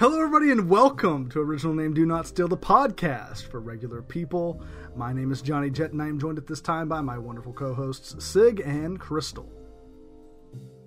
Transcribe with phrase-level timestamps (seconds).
[0.00, 4.62] Hello, everybody, and welcome to Original Name Do Not Steal the podcast for regular people.
[4.94, 7.52] My name is Johnny Jet, and I am joined at this time by my wonderful
[7.52, 9.50] co hosts, Sig and Crystal.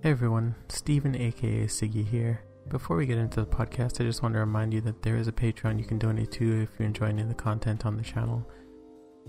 [0.02, 2.42] Hey everyone, Steven aka Siggy here.
[2.70, 5.28] Before we get into the podcast, I just want to remind you that there is
[5.28, 8.50] a Patreon you can donate to if you're enjoying the content on the channel.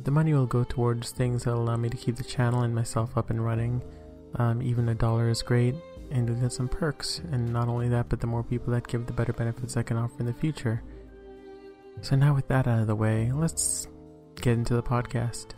[0.04, 3.16] The money will go towards things that allow me to keep the channel and myself
[3.16, 3.82] up and running.
[4.36, 5.74] Um, even a dollar is great,
[6.12, 7.20] and you'll get some perks.
[7.32, 9.96] And not only that, but the more people that give, the better benefits I can
[9.96, 10.82] offer in the future.
[12.00, 13.88] So now with that out of the way, let's
[14.36, 15.54] get into the podcast.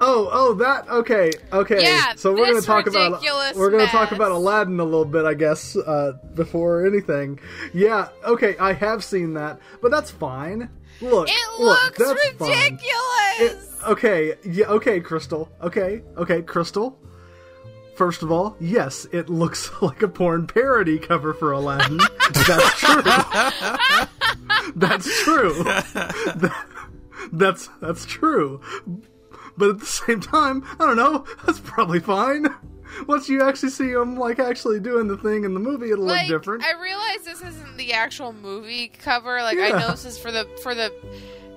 [0.00, 1.82] Oh, oh, that okay, okay.
[1.82, 3.20] Yeah, so we're gonna talk about
[3.56, 7.40] we're gonna talk about Aladdin a little bit, I guess, uh, before anything.
[7.74, 10.70] Yeah, okay, I have seen that, but that's fine.
[11.00, 12.80] Look, It look, looks that's ridiculous.
[13.40, 15.48] It- okay, yeah, okay, Crystal.
[15.62, 16.96] Okay, okay, Crystal.
[17.98, 21.98] First of all, yes, it looks like a porn parody cover for Aladdin.
[22.46, 23.02] That's true.
[24.76, 25.64] that's true.
[25.64, 26.66] That-
[27.32, 28.60] that's that's true.
[29.56, 31.24] But at the same time, I don't know.
[31.44, 32.46] That's probably fine.
[33.08, 36.28] Once you actually see him like actually doing the thing in the movie, it'll like,
[36.28, 36.62] look different.
[36.64, 39.42] I realize this isn't the actual movie cover.
[39.42, 39.64] Like Yeah.
[39.74, 40.92] I know this is for the for the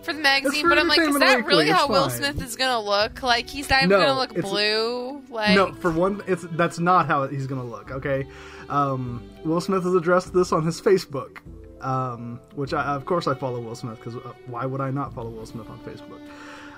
[0.03, 2.09] for the magazine, but I'm like, is that really how Will.
[2.09, 3.21] Smith is gonna look?
[3.23, 5.21] Like he's not even No, gonna look blue.
[5.29, 7.91] Like No, for one, it's that's not how he's gonna look.
[7.91, 8.27] Okay,
[8.69, 11.37] um, Will Smith has addressed this on his Facebook,
[11.81, 15.13] um, which I, of course I follow Will Smith because uh, why would I not
[15.13, 16.19] follow Will Smith on Facebook?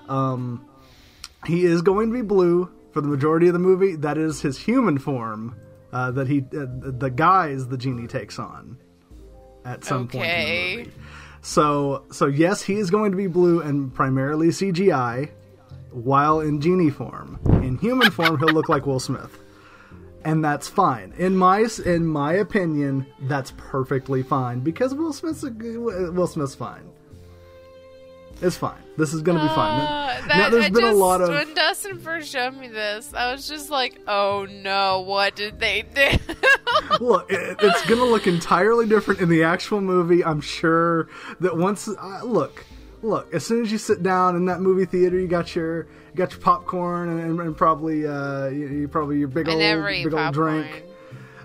[0.09, 0.65] Um,
[1.45, 3.95] he is going to be blue for the majority of the movie.
[3.95, 5.55] That is his human form
[5.91, 8.77] uh, that he uh, the guise the genie takes on
[9.65, 10.75] at some point in Okay.
[10.75, 10.91] the movie.
[11.43, 15.29] So so yes, he is going to be blue and primarily CGI
[15.91, 17.37] while in genie form.
[17.61, 19.37] In human form, he'll look like Will Smith,
[20.23, 21.13] and that's fine.
[21.17, 26.89] In my in my opinion, that's perfectly fine because Will Smith's a, Will Smith's fine.
[28.41, 28.81] It's fine.
[28.97, 29.81] This is going to be fine.
[29.81, 32.67] Uh, now, that, there's I been just, a lot of when Dustin first showed me
[32.67, 36.09] this, I was just like, "Oh no, what did they do?"
[36.99, 37.31] look.
[37.31, 40.23] It, it's going to look entirely different in the actual movie.
[40.23, 41.07] I'm sure
[41.39, 42.65] that once uh, look.
[43.01, 46.15] Look, as soon as you sit down in that movie theater, you got your you
[46.15, 49.85] got your popcorn and, and, and probably uh, you, you probably your big I old
[49.85, 50.85] big old drink.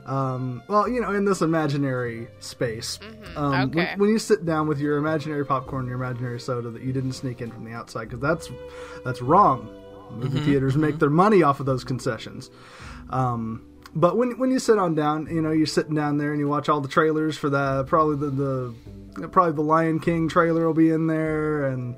[0.09, 2.99] Um, well, you know, in this imaginary space,
[3.37, 3.95] um, when- okay.
[3.99, 7.13] when, you sit down with your imaginary popcorn, and your imaginary soda that you didn't
[7.13, 8.49] sneak in from the outside, because that's
[9.05, 9.69] that's wrong.
[10.11, 12.51] Movie theaters make their money off of those concessions.
[13.11, 16.41] Um, but when when you sit on down, you know, you're sitting down there and
[16.41, 18.31] you watch all the trailers for the probably the,
[19.21, 21.97] the probably the Lion King trailer will be in there, and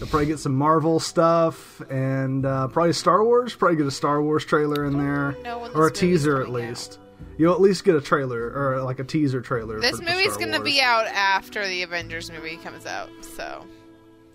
[0.00, 3.54] you'll probably get some Marvel stuff, and uh, probably Star Wars.
[3.54, 5.36] Probably get a Star Wars trailer in there,
[5.74, 6.68] or a teaser at coming out.
[6.68, 6.98] least.
[7.38, 9.80] You'll at least get a trailer or like a teaser trailer.
[9.80, 13.64] this for, movie's gonna be out after the Avengers movie comes out, so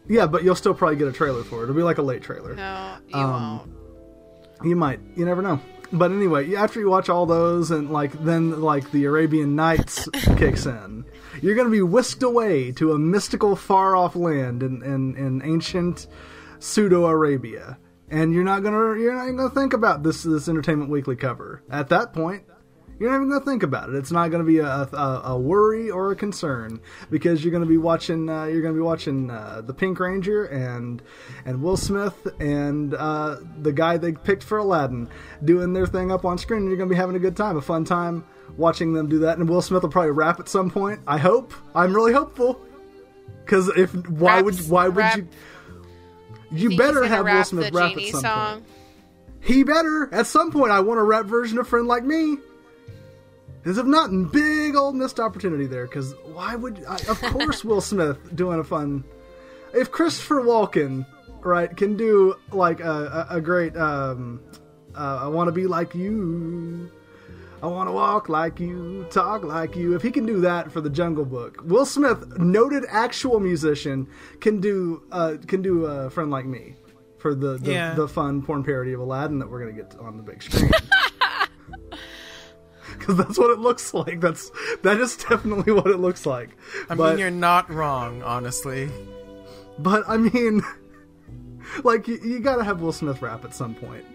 [0.07, 1.63] yeah, but you'll still probably get a trailer for it.
[1.63, 2.55] It'll be like a late trailer.
[2.55, 3.71] no, you Um, won't.
[4.63, 4.99] You might.
[5.15, 5.59] You never know.
[5.91, 10.65] But anyway, after you watch all those and like then like the Arabian Nights kicks
[10.65, 11.05] in,
[11.41, 15.41] you're going to be whisked away to a mystical far off land in, in, in
[15.45, 16.07] ancient
[16.59, 17.77] pseudo Arabia.
[18.09, 21.61] And you're not gonna you're not gonna think about this this Entertainment Weekly cover.
[21.69, 22.43] At that point,
[22.99, 23.95] you're not even gonna think about it.
[23.95, 27.77] It's not gonna be a, a, a worry or a concern because you're gonna be
[27.77, 31.01] watching uh, you're gonna be watching uh, the Pink Ranger and
[31.45, 35.09] and Will Smith and uh, the guy they picked for Aladdin
[35.43, 36.61] doing their thing up on screen.
[36.61, 38.25] And you're gonna be having a good time, a fun time
[38.57, 39.37] watching them do that.
[39.37, 40.99] And Will Smith will probably rap at some point.
[41.07, 41.53] I hope.
[41.75, 42.59] I'm really hopeful.
[43.45, 45.27] Because if why Raps- would why would rap- you
[46.51, 48.53] you Think better have Will Smith rap at some song.
[48.53, 48.65] point.
[49.41, 50.71] He better at some point.
[50.71, 52.37] I want a rap version of "Friend Like Me."
[53.65, 55.85] As if not, big old missed opportunity there.
[55.87, 56.83] Because why would?
[56.87, 59.03] I, of course, Will Smith doing a fun.
[59.73, 61.05] If Christopher Walken,
[61.41, 63.75] right, can do like a, a, a great.
[63.75, 64.41] Um,
[64.95, 66.89] uh, I want to be like you.
[67.61, 69.95] I want to walk like you, talk like you.
[69.95, 74.07] If he can do that for the Jungle Book, Will Smith, noted actual musician,
[74.39, 76.75] can do uh, can do a friend like me
[77.17, 77.93] for the the, Yeah.
[77.95, 80.69] the fun porn parody of Aladdin that we're gonna get on the big screen.
[83.07, 84.19] Because that's what it looks like.
[84.19, 84.51] That's
[84.83, 86.49] that is definitely what it looks like.
[86.89, 88.89] I but, mean, you're not wrong, honestly.
[89.79, 90.61] but I mean,
[91.83, 94.05] like you, you got to have Will Smith rap at some point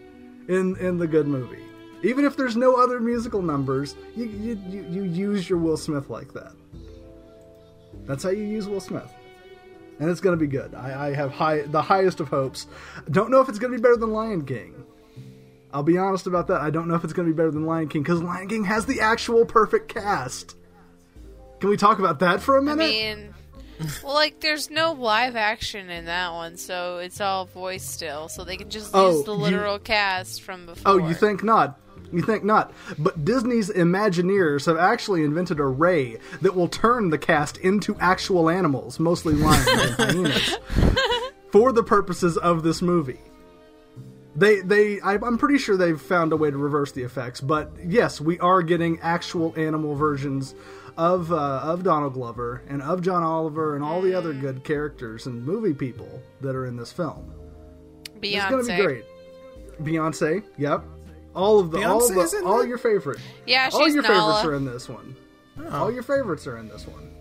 [0.48, 1.62] in in the good movie.
[2.02, 6.10] Even if there's no other musical numbers, you you, you, you use your Will Smith
[6.10, 6.52] like that.
[8.04, 9.10] That's how you use Will Smith,
[10.00, 10.74] and it's going to be good.
[10.74, 12.66] I, I have high the highest of hopes.
[13.10, 14.81] Don't know if it's going to be better than Lion King.
[15.72, 16.60] I'll be honest about that.
[16.60, 18.64] I don't know if it's going to be better than Lion King because Lion King
[18.64, 20.56] has the actual perfect cast.
[21.60, 22.78] Can we talk about that for a minute?
[22.78, 23.34] mean,
[24.04, 28.28] well, like there's no live action in that one, so it's all voice still.
[28.28, 30.92] So they can just Oh, use the you- literal cast from before.
[30.92, 31.78] oh, you think not?
[32.12, 32.72] You think not?
[32.98, 38.50] But Disney's Imagineers have actually invented a ray that will turn the cast into actual
[38.50, 40.58] animals, mostly lions and hyenas,
[41.50, 43.20] for the purposes of this movie.
[44.34, 47.40] They, they, I, I'm pretty sure they've found a way to reverse the effects.
[47.40, 50.54] But yes, we are getting actual animal versions
[50.96, 55.26] of uh, of Donald Glover and of John Oliver and all the other good characters
[55.26, 57.32] and movie people that are in this film.
[58.22, 59.04] It's gonna be great.
[59.82, 60.84] Beyonce, yep.
[61.34, 63.20] All of the all Beyonce is the all your favorite.
[63.46, 64.42] Yeah, all your Nala.
[64.42, 65.16] favorites are in this one.
[65.58, 65.84] Oh.
[65.84, 67.11] All your favorites are in this one.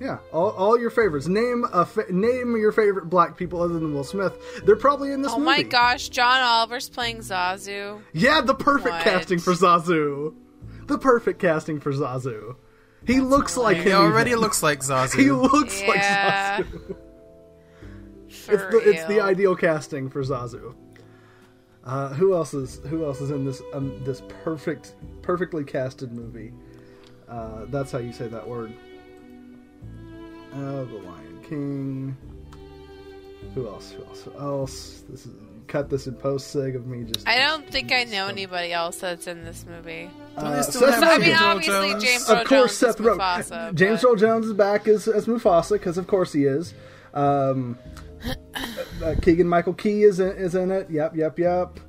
[0.00, 1.26] Yeah, all, all your favorites.
[1.26, 4.38] Name a fa- name your favorite black people other than Will Smith.
[4.64, 5.44] They're probably in this Oh movie.
[5.46, 8.00] my gosh, John Oliver's playing Zazu.
[8.12, 9.02] Yeah, the perfect What?
[9.04, 10.34] casting for Zazu.
[10.86, 12.54] The perfect casting for Zazu.
[13.06, 14.40] He looks like He already even.
[14.40, 15.18] looks like Zazu.
[15.18, 15.88] He looks Yeah.
[15.88, 16.96] like Zazu.
[18.28, 20.74] For It's the, it's the ideal casting for Zazu.
[21.84, 26.52] Uh, who else is who else is in this um, this perfect perfectly casted movie?
[27.26, 28.72] Uh, that's how you say that word.
[30.54, 32.16] Oh, the Lion King.
[33.54, 33.92] Who else?
[33.92, 34.22] Who else?
[34.22, 35.02] Who else?
[35.08, 35.32] This is
[35.66, 37.28] cut this in post sig of me just.
[37.28, 40.10] I don't think I know anybody else that's in this movie.
[40.36, 42.04] Uh, still Seth I mean, obviously Jones?
[42.04, 43.18] James of Earl course, Jones Seth Rogen.
[43.18, 46.74] Mufasa, James but- Earl Jones is back as as Mufasa because of course he is.
[47.14, 47.78] Um,
[49.04, 50.90] uh, Keegan Michael Key is in, is in it.
[50.90, 51.80] Yep, yep, yep.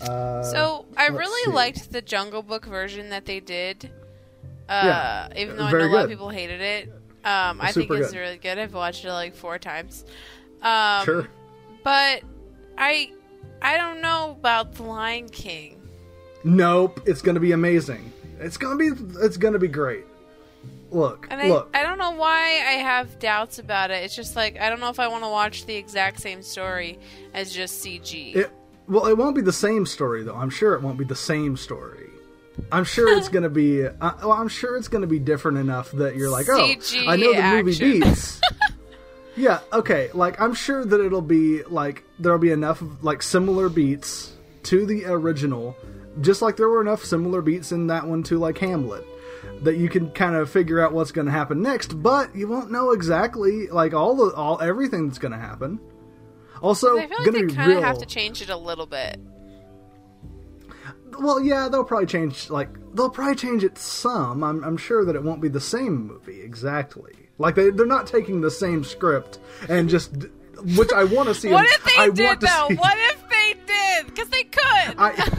[0.00, 1.50] Uh, So I really see.
[1.50, 3.90] liked the Jungle Book version that they did.
[4.68, 6.92] Uh, Yeah, even though I very know a lot of people hated it.
[7.26, 8.18] Um, I think it's good.
[8.18, 8.56] really good.
[8.56, 10.04] I've watched it like four times.
[10.62, 11.28] Um, Sure.
[11.82, 12.22] But
[12.78, 13.10] I
[13.60, 15.80] I don't know about the Lion King.
[16.44, 18.12] Nope, it's gonna be amazing.
[18.38, 18.90] It's gonna be
[19.20, 20.04] it's gonna be great.
[20.92, 21.70] Look, And I, look.
[21.74, 24.04] I don't know why I have doubts about it.
[24.04, 26.98] It's just like I don't know if I want to watch the exact same story
[27.34, 28.36] as just CG.
[28.36, 28.52] It
[28.86, 30.36] well, it won't be the same story though.
[30.36, 32.08] I'm sure it won't be the same story.
[32.72, 33.86] I'm sure it's gonna be.
[33.86, 37.16] Uh, well, I'm sure it's gonna be different enough that you're like, oh, CG I
[37.16, 38.40] know the movie beats.
[39.36, 40.10] yeah, okay.
[40.14, 44.32] Like I'm sure that it'll be like there'll be enough like similar beats
[44.64, 45.76] to the original,
[46.20, 49.06] just like there were enough similar beats in that one to like Hamlet.
[49.62, 52.70] That you can kind of figure out what's going to happen next, but you won't
[52.70, 55.78] know exactly like all the all everything that's going to happen.
[56.62, 57.78] Also, I feel like gonna they kind real.
[57.78, 59.20] of have to change it a little bit.
[61.20, 62.50] Well, yeah, they'll probably change.
[62.50, 64.42] Like they'll probably change it some.
[64.44, 67.12] I'm, I'm sure that it won't be the same movie exactly.
[67.38, 70.12] Like they they're not taking the same script and just
[70.76, 71.48] which I want to see.
[71.52, 72.66] What if they I did though?
[72.68, 74.06] see- What if they did?
[74.06, 74.94] Because they could.
[74.98, 75.30] I,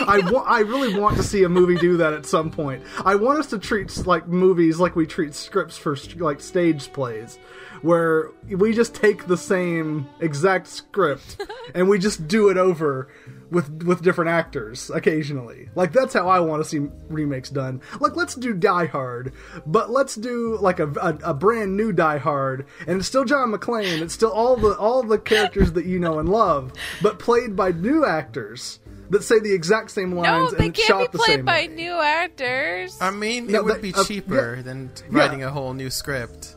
[0.06, 2.82] I, wa- I really want to see a movie do that at some point.
[3.04, 7.38] I want us to treat like movies like we treat scripts for like stage plays,
[7.80, 11.42] where we just take the same exact script
[11.74, 13.08] and we just do it over
[13.50, 15.68] with with different actors occasionally.
[15.74, 16.78] Like that's how I want to see
[17.08, 17.80] remakes done.
[18.00, 19.32] Like let's do Die Hard,
[19.66, 23.52] but let's do like a, a, a brand new Die Hard, and it's still John
[23.52, 24.00] McClane.
[24.02, 26.72] It's still all the all the characters that you know and love,
[27.02, 30.26] but played by new actors that say the exact same lines.
[30.26, 31.66] no, lines they and can't shot be the played by way.
[31.68, 32.98] new actors.
[33.00, 34.62] I mean, No, it would that- be uh, cheaper yeah.
[34.62, 35.18] than t- Yeah.
[35.20, 36.56] writing a whole new script.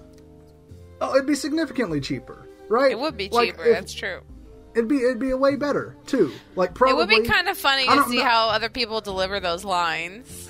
[1.01, 2.91] Oh, it'd be significantly cheaper, right?
[2.91, 3.65] it would be Like, cheaper.
[3.65, 4.21] if- that's true.
[4.79, 6.31] It'd be it'd be a way better too.
[6.55, 8.23] Like probably It would be kind of funny to see know.
[8.23, 10.45] how other people deliver those lines.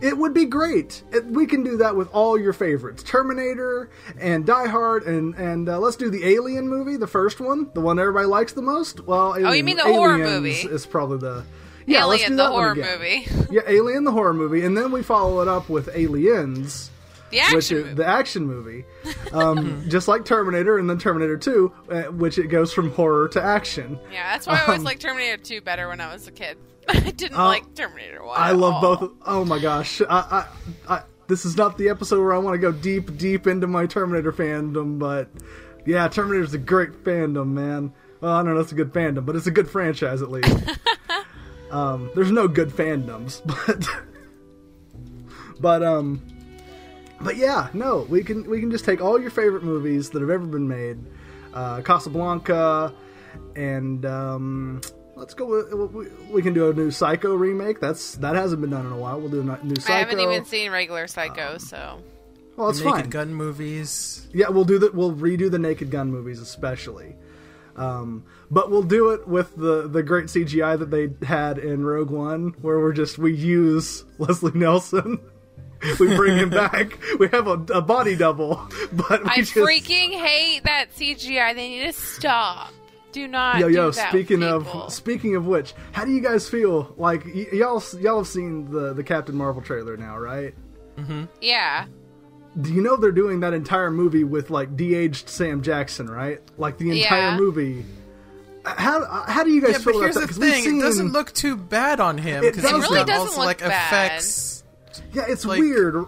[0.00, 1.02] It would be great.
[1.12, 3.88] It, we can do that with all your favorites: Terminator
[4.18, 7.80] and Die Hard, and and uh, let's do the Alien movie, the first one, the
[7.80, 9.06] one everybody likes the most.
[9.06, 10.50] Well, Alien, Oh, you mean the horror movie?
[10.50, 11.44] Is probably the
[11.86, 12.04] yeah.
[12.04, 15.02] let's do Alien, the that horror movie, Yeah, Alien, the horror movie, and then we
[15.02, 16.90] follow it up with Aliens,
[17.30, 17.94] the action which is movie.
[17.94, 18.84] the action movie,
[19.32, 23.42] um, just like Terminator, and then Terminator Two, uh, which it goes from horror to
[23.42, 23.98] action.
[24.12, 26.56] yeah, that's why I always um, liked Terminator 2 better when I was a kid.
[26.88, 28.36] I didn't Oh, like Terminator 1.
[28.38, 28.96] I love all.
[28.96, 29.10] both.
[29.26, 30.06] Oh my gosh, I,
[30.88, 33.66] I, I, this is not the episode where I want to go deep, deep into
[33.66, 35.28] my Terminator fandom, but
[35.86, 37.92] yeah, Terminator's a great fandom, man.
[38.20, 40.30] Well, I don't know, if it's a good fandom, but it's a good franchise at
[40.30, 40.56] least.
[41.70, 43.86] um, there's no good fandoms, but
[45.60, 46.22] but um,
[47.24, 50.30] but yeah, no, we can we can just take all your favorite movies that have
[50.30, 50.98] ever been made,
[51.54, 52.94] uh, Casablanca,
[53.56, 54.80] and um,
[55.16, 55.46] let's go.
[55.46, 57.80] With, we, we can do a new Psycho remake.
[57.80, 59.18] That's that hasn't been done in a while.
[59.18, 59.94] We'll do a new Psycho.
[59.94, 62.00] I haven't even seen regular Psycho, so
[62.56, 63.10] well, it's Naked fine.
[63.10, 64.28] Gun movies.
[64.32, 64.94] Yeah, we'll do that.
[64.94, 67.16] We'll redo the Naked Gun movies, especially.
[67.76, 72.10] Um, but we'll do it with the the great CGI that they had in Rogue
[72.10, 75.18] One, where we're just we use Leslie Nielsen
[76.00, 76.98] we bring him back.
[77.18, 78.56] We have a, a body double,
[78.92, 81.54] but we I just freaking hate that CGI.
[81.54, 82.72] They need to stop.
[83.12, 83.58] Do not.
[83.60, 83.90] yo do yo.
[83.92, 86.92] that Speaking with of speaking of which, how do you guys feel?
[86.96, 90.52] Like y- y'all y'all have seen the the Captain Marvel trailer now, right?
[90.96, 91.24] Mm-hmm.
[91.40, 91.86] Yeah.
[92.60, 96.40] Do you know they're doing that entire movie with like de-aged Sam Jackson, right?
[96.56, 97.36] Like the entire Yeah.
[97.36, 97.84] movie.
[98.64, 100.20] How how do you guys Yeah, feel but about here's that?
[100.22, 102.76] the 'Cause we've thing: seen- it doesn't look too bad on him It because doesn't.
[102.80, 104.06] he's It really doesn't also look like bad.
[104.12, 104.53] effects.
[105.12, 105.94] Yeah, it's like- weird.
[105.96, 106.06] It-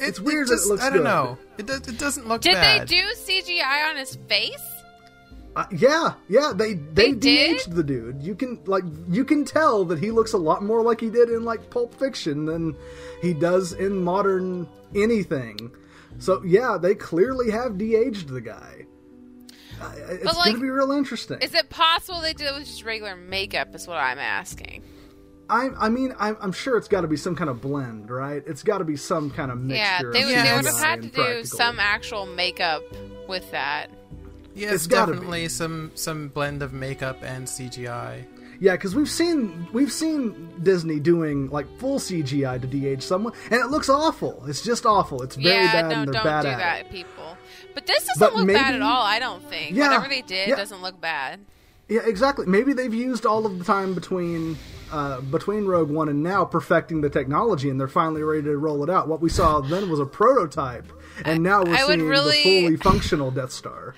[0.00, 1.04] It's weird It that it looks I don't good.
[1.04, 1.38] know.
[1.58, 1.88] It does.
[1.88, 2.86] It doesn't look Did bad.
[2.88, 4.62] they do CGI on his face?
[5.56, 7.20] Uh, yeah, yeah, they they, They did?
[7.20, 8.22] de-aged the dude.
[8.22, 11.28] You can like you can tell that he looks a lot more like he did
[11.30, 12.76] in like Pulp Fiction than
[13.20, 15.72] he does in modern anything.
[16.20, 18.86] So yeah, they clearly have de-aged the guy.
[19.80, 21.38] Uh, it's like, going to be real interesting.
[21.40, 23.74] Is it possible they did it with just regular makeup?
[23.74, 24.82] Is what I'm asking.
[25.50, 28.42] I I mean I'm, I'm sure it's got to be some kind of blend, right?
[28.46, 30.12] It's got to be some kind of Yeah, mixture.
[30.12, 32.82] they would, they would have had to do some actual makeup
[33.28, 33.88] with that.
[34.54, 38.24] Yeah, It's it's, gotta definitely some some blend of makeup and CGI.
[38.60, 43.60] Yeah, because we've seen we've seen Disney doing like full CGI to de-age someone, and
[43.60, 44.42] it looks awful.
[44.48, 45.22] It's just awful.
[45.22, 46.90] It's very yeah, bad, no, and they're don't bad do at that, it.
[46.90, 47.36] people.
[47.74, 49.02] But this doesn't But look bad at all.
[49.02, 49.76] I don't think.
[49.76, 50.56] Yeah, Whatever they did yeah.
[50.56, 51.38] doesn't look bad.
[51.88, 52.46] Yeah, exactly.
[52.46, 54.58] Maybe they've used all of the time between
[54.92, 58.82] uh, between Rogue One and now perfecting the technology, and they're finally ready to roll
[58.84, 59.08] it out.
[59.08, 60.86] What we saw then was a prototype,
[61.24, 63.94] and now we're I seeing really- the fully functional Death Star.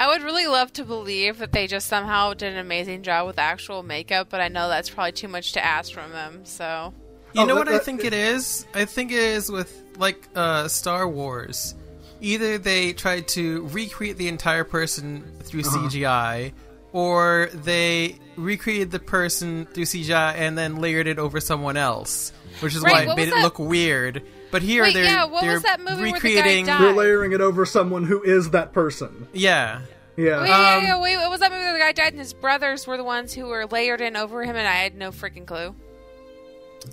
[0.00, 3.36] I would really love to believe that they just somehow did an amazing job with
[3.38, 6.42] actual makeup, but I know that's probably too much to ask from them.
[6.44, 6.94] So
[7.34, 8.64] You Oh, know that- what I that- think it is?
[8.74, 11.74] I think it is with like uh, Star Wars.
[12.20, 15.88] Either they tried to recreate the entire person through Uh-huh.
[15.88, 16.52] CGI,
[16.98, 22.74] or they recreated the person through CGI and then layered it over someone else, which
[22.74, 24.22] is Right, why it made was it look weird.
[24.50, 26.66] But here Wait, they're yeah, what they're was that movie where the recreating.
[26.66, 26.80] died?
[26.82, 29.28] They're layering it over someone who is that person.
[29.32, 29.82] Yeah,
[30.16, 30.40] Yeah.
[30.40, 32.32] wait, yeah, Um, yeah, wait, what was that movie where the guy died and his
[32.32, 35.46] brothers were the ones who were layered in over him, and I had no freaking
[35.46, 35.74] clue.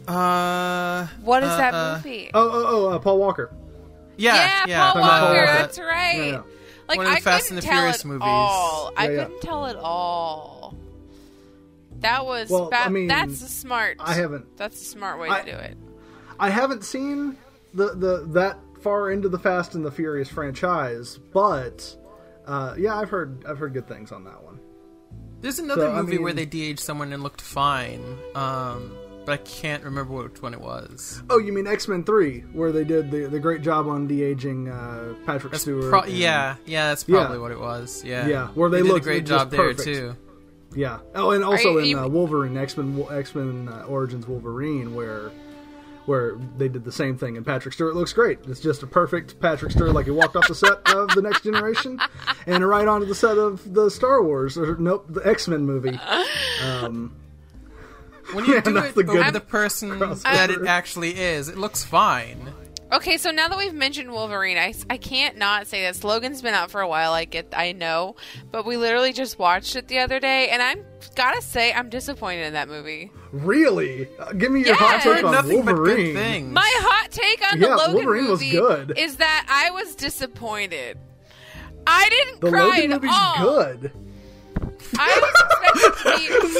[0.08, 2.30] uh, What is uh, that uh, movie?
[2.34, 3.50] oh, oh, oh, uh, Paul Walker.
[4.18, 5.26] Yeah, yeah, Paul Paul Walker.
[5.36, 5.46] Walker.
[5.46, 6.18] That's right.
[6.18, 6.42] Yeah, yeah.
[6.88, 8.22] Like One of the I Fast couldn't and the tell Furious it movies.
[8.24, 8.94] all.
[8.96, 9.24] I Yeah, yeah.
[9.26, 10.76] couldn't tell it all.
[12.02, 13.98] That was Well, ba- I mean, that's a smart.
[14.00, 15.78] I haven't That's a smart way I- to do it.
[16.40, 17.38] I haven't seen
[17.74, 21.96] the, the that far into the Fast and the Furious franchise, but
[22.46, 24.60] uh, yeah, I've heard I've heard good things on that one.
[25.42, 28.04] There's another So, I movie where they de-aged someone and looked fine,
[28.36, 28.96] um,
[29.26, 31.22] but I can't remember which one it was.
[31.30, 34.22] Oh, you mean X Men Three, where they did the, the great job on de
[34.24, 35.90] aging uh, Patrick That's Stewart?
[35.90, 37.20] pro- and- yeah, yeah, that's Yeah.
[37.22, 38.04] probably what it was.
[38.04, 39.84] Yeah, Yeah, where they did a looked great job there perfect.
[39.84, 40.16] too.
[40.76, 41.00] yeah.
[41.16, 44.94] Oh, and also you- in you- uh, Wolverine, X Men X Men uh, Origins Wolverine,
[44.96, 45.32] where
[46.06, 48.38] where they did the same thing, and Patrick Stewart looks great.
[48.48, 51.44] It's just a perfect Patrick Stewart, like he walked off the set of the Next
[51.44, 52.00] Generation,
[52.46, 56.00] and right onto the set of the Star Wars, or nope, the X Men movie.
[56.64, 57.14] Um,
[58.34, 60.22] When you Yeah, do it the over the person crossover.
[60.24, 62.52] that it actually is, it looks fine.
[62.92, 66.04] Okay, so now that we've mentioned Wolverine, I, I can't not say this.
[66.04, 68.16] Logan's been out for a while, I get, I know,
[68.52, 72.46] but we literally just watched it the other day, and I'm gotta say I'm disappointed
[72.46, 73.12] in that movie.
[73.32, 74.76] really, uh, give me your Yeah.
[74.76, 76.14] hot take on Nothing but Wolverine.
[76.14, 76.54] good things.
[76.54, 78.94] My hot take on Yeah, the Logan Wolverine was movie good.
[78.98, 80.98] is that I was disappointed.
[81.88, 83.36] I didn't The cry Logan at movie's all.
[83.44, 83.92] good.
[84.98, 86.60] I was expecting to be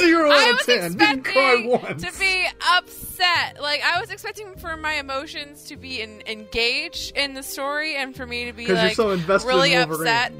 [0.66, 0.96] Was ten.
[0.96, 2.02] Didn't cry expecting once.
[2.04, 3.60] to be upset.
[3.60, 8.14] Like I was expecting for my emotions to be in, engaged in the story, and
[8.14, 10.32] for me to be like so invested really upset.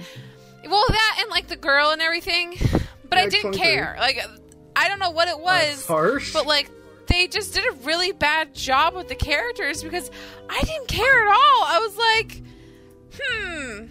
[0.68, 2.56] Well, that and like the girl and everything,
[3.08, 3.96] but I didn't care.
[3.98, 4.20] Like
[4.74, 6.32] I don't know what it was, That's harsh.
[6.32, 6.70] but like
[7.06, 10.10] they just did a really bad job with the characters because
[10.50, 11.34] I didn't care at all.
[11.64, 12.42] I was like,
[13.20, 13.84] hmm,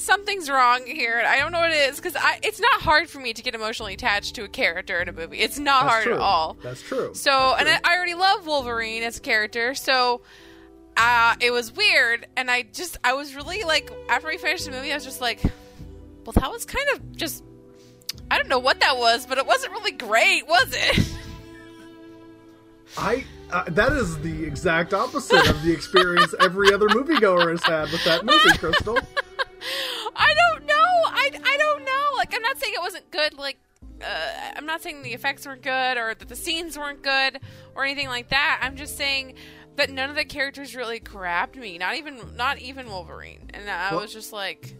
[0.00, 1.22] something's wrong here.
[1.26, 3.94] I don't know what it is because it's not hard for me to get emotionally
[3.94, 5.38] attached to a character in a movie.
[5.38, 6.14] It's not That's hard true.
[6.14, 6.56] at all.
[6.62, 7.10] That's true.
[7.14, 7.90] So, That's and I.
[7.90, 10.22] I already love Wolverine as a character, so
[10.96, 12.26] uh, it was weird.
[12.36, 15.20] And I just, I was really like, after we finished the movie, I was just
[15.20, 15.42] like,
[16.24, 17.44] well, that was kind of just,
[18.30, 21.08] I don't know what that was, but it wasn't really great, was it?
[22.98, 27.90] I uh, that is the exact opposite of the experience every other moviegoer has had
[27.90, 28.98] with that movie, Crystal.
[30.16, 30.74] I don't know.
[30.74, 32.04] I, I don't know.
[32.16, 33.34] Like, I'm not saying it wasn't good.
[33.38, 33.58] Like,
[34.02, 34.06] uh,
[34.56, 37.40] I'm not saying the effects weren't good or that the scenes weren't good
[37.74, 38.60] or anything like that.
[38.62, 39.34] I'm just saying
[39.76, 41.78] that none of the characters really grabbed me.
[41.78, 43.50] Not even, not even Wolverine.
[43.54, 44.74] And I Well- was just like,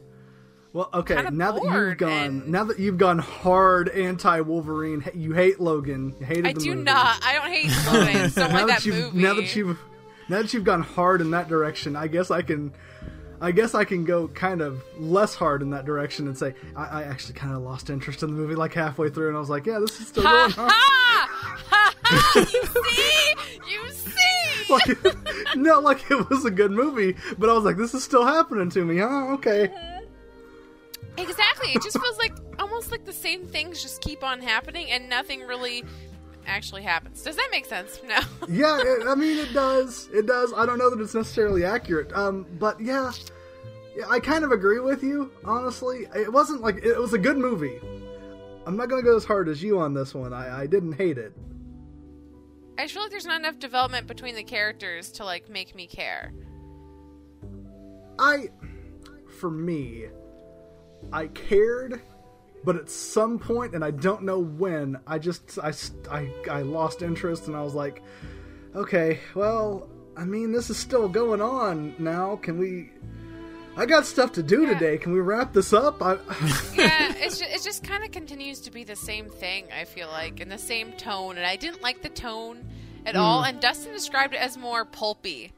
[0.73, 5.61] Well, okay, now that you've gone, and- now that you've gone hard anti-Wolverine, you hate
[5.61, 6.83] Logan, you hated I do movie.
[6.85, 7.21] not.
[7.25, 8.17] I don't hate Logan.
[8.17, 9.19] I don't now like that that you've movie.
[9.23, 9.79] now that you've
[10.29, 12.73] now that you've gone hard in that direction, I guess I can,
[13.41, 16.85] I guess I can go kind of less hard in that direction and say I,
[16.85, 19.51] I actually kind of lost interest in the movie like halfway through, and I was
[19.51, 20.71] like, yeah, this is still going on.
[22.11, 23.35] You see?
[23.69, 24.65] You see?
[24.71, 28.27] like, not like it was a good movie, but I was like, this is still
[28.27, 28.99] happening to me.
[28.99, 29.35] Huh?
[29.35, 29.71] Okay.
[31.17, 31.71] Exactly.
[31.71, 35.43] It just feels like almost like the same things just keep on happening and nothing
[35.43, 35.85] really
[36.51, 37.23] actually happens.
[37.23, 38.01] Does that make sense?
[38.09, 38.19] No.
[38.49, 40.09] Yeah, it, I mean it does.
[40.13, 40.53] It does.
[40.57, 42.13] I don't know that it's necessarily accurate.
[42.13, 43.13] Um, but yeah,
[43.97, 45.31] yeah, I kind of agree with you.
[45.45, 47.79] Honestly, it wasn't like it was a good movie.
[48.67, 50.33] I'm not gonna go as hard as you on this one.
[50.33, 51.33] I, I didn't hate it.
[52.79, 56.33] I feel like there's not enough development between the characters to like make me care.
[58.19, 58.49] I,
[59.39, 60.07] for me,
[61.13, 62.01] I cared,
[62.65, 65.73] but at some point, and I don't know when, I just I
[66.11, 68.03] I, I lost interest, and I was like,
[68.75, 72.37] okay, well, I mean, this is still going on now.
[72.37, 72.91] Can we?
[73.77, 74.75] I got stuff to do Yeah.
[74.75, 74.99] today.
[74.99, 76.03] Can we wrap this up?
[76.03, 76.15] I,
[76.75, 79.67] Yeah, it's just, it just kind of continues to be the same thing.
[79.75, 82.69] I feel like, and the same tone, and I didn't like the tone
[83.07, 83.21] at Hmm.
[83.21, 83.43] all.
[83.45, 85.53] And Dustin described it as more pulpy,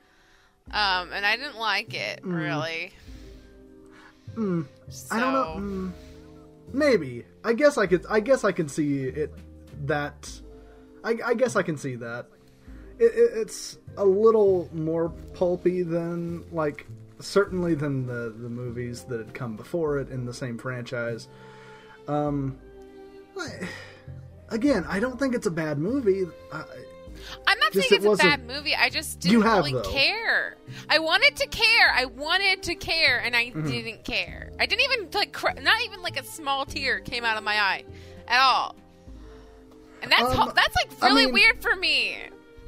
[0.71, 2.93] um, and I didn't like it really.
[4.35, 4.63] Hmm.
[4.91, 5.93] So, I don't know.
[6.73, 7.25] Maybe.
[7.45, 8.05] I guess I could.
[8.09, 9.33] I guess I can see it.
[9.87, 10.31] That.
[11.05, 12.27] I, I guess I can see that.
[12.99, 16.87] It, it, it's a little more pulpy than like
[17.21, 21.29] certainly than the the movies that had come before it in the same franchise.
[22.09, 22.59] Um.
[23.39, 23.69] I-
[24.51, 26.27] Again, I don't think it's a bad movie.
[26.53, 26.65] I,
[27.47, 28.75] I'm not Just saying it it's a bad movie.
[28.75, 29.83] I just didn't have, really though.
[29.91, 30.57] care.
[30.89, 31.93] I wanted to care.
[31.95, 33.67] I wanted to care, and I Mm-hmm.
[33.71, 34.51] didn't care.
[34.61, 35.33] I didn't even like.
[35.33, 37.85] Cr- not even like a small tear came out of my eye,
[38.29, 38.75] at all.
[40.03, 42.17] And that's Um, ho- that's like I really mean- weird for me.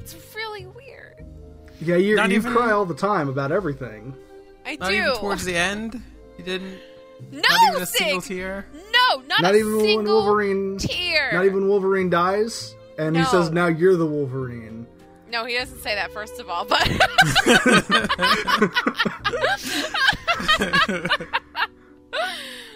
[0.01, 1.25] It's really weird.
[1.81, 4.15] yeah, you Not you even- cry all the time about everything.
[4.67, 4.97] I Not do.
[4.97, 6.01] even towards the end.
[6.39, 6.79] You didn't.
[7.31, 8.37] no, Not even a single Sig!
[8.39, 8.67] tear.
[8.93, 10.79] No, not, Not a even when Wolverine.
[10.79, 11.33] tear.
[11.33, 14.87] Not even Wolverine dies, and he says, "Now you're the Wolverine."
[15.31, 16.87] No, he doesn't say that first of all, but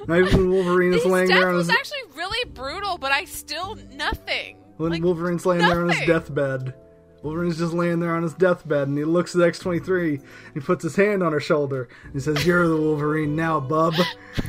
[0.07, 2.99] Not when Wolverine is his laying death there on was his actually really brutal.
[2.99, 4.57] But I still nothing.
[4.77, 6.09] when Like, Wolverine's laying there on his nothing.
[6.09, 6.75] deathbed.
[7.23, 10.21] Wolverine's just laying there on his deathbed, and he looks at X twenty three.
[10.55, 13.95] He puts his hand on her shoulder and he says, "You're the Wolverine now, bub."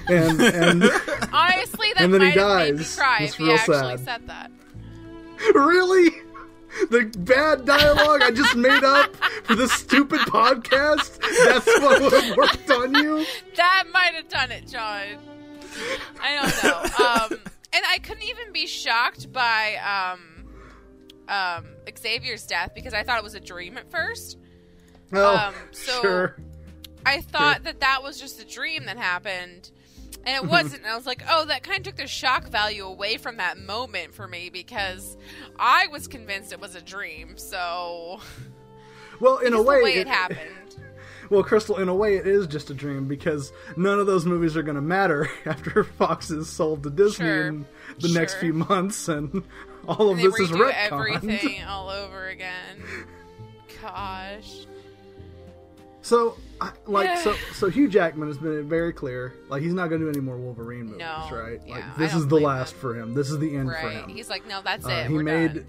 [0.08, 0.84] And and
[1.34, 2.96] Honestly, that And then he might have made me dies.
[2.96, 4.00] cry It's if he real actually sad.
[4.06, 4.52] said that.
[5.54, 6.10] Really,
[6.90, 11.20] the bad dialogue I just made up for this stupid podcast.
[11.46, 13.26] That's what would have worked on you.
[13.56, 15.18] That might have done it, John.
[16.22, 17.06] I don't know.
[17.06, 17.40] Um,
[17.74, 20.48] and I couldn't even be shocked by um,
[21.28, 21.66] um,
[21.98, 24.38] Xavier's death because I thought it was a dream at first.
[25.14, 26.36] Oh, Um, so- sure.
[27.06, 29.72] I thought that that was just a dream that happened.
[30.30, 30.84] And it wasn't.
[30.84, 33.58] And I was like, oh, that kind of took the shock value away from that
[33.58, 35.18] moment for me because
[35.58, 37.38] I was convinced it was a dream.
[37.38, 38.20] So,
[39.20, 40.40] Well, in a way, the way it happened.
[41.30, 44.58] Well, Crystal, in a way, it is just a dream because none of those movies
[44.58, 47.48] are going to matter after Fox is sold to Disney Sure.
[47.50, 47.66] in
[48.00, 49.44] the next few months, and
[49.88, 50.74] all of they this is retconned.
[51.22, 52.84] everything all over again.
[53.80, 54.66] Gosh.
[56.02, 57.22] So, I, like, Yeah.
[57.22, 59.34] so, so Hugh Jackman has been very clear.
[59.50, 61.30] Like, he's not going to do any more Wolverine movies, No.
[61.32, 61.60] right?
[61.66, 62.80] Yeah, like, this is the last him.
[62.80, 63.14] for him.
[63.14, 63.98] This is the end for Right.
[64.04, 64.10] him.
[64.10, 65.08] He's like, no, that's Uh, it.
[65.08, 65.66] he We're made done.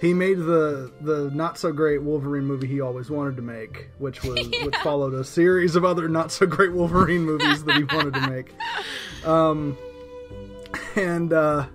[0.00, 4.22] he made the the not so great Wolverine movie he always wanted to make, which
[4.22, 8.14] was which followed a series of other not so great Wolverine movies that he wanted
[8.14, 8.52] to make.
[9.24, 9.76] Um,
[10.96, 11.66] and uh,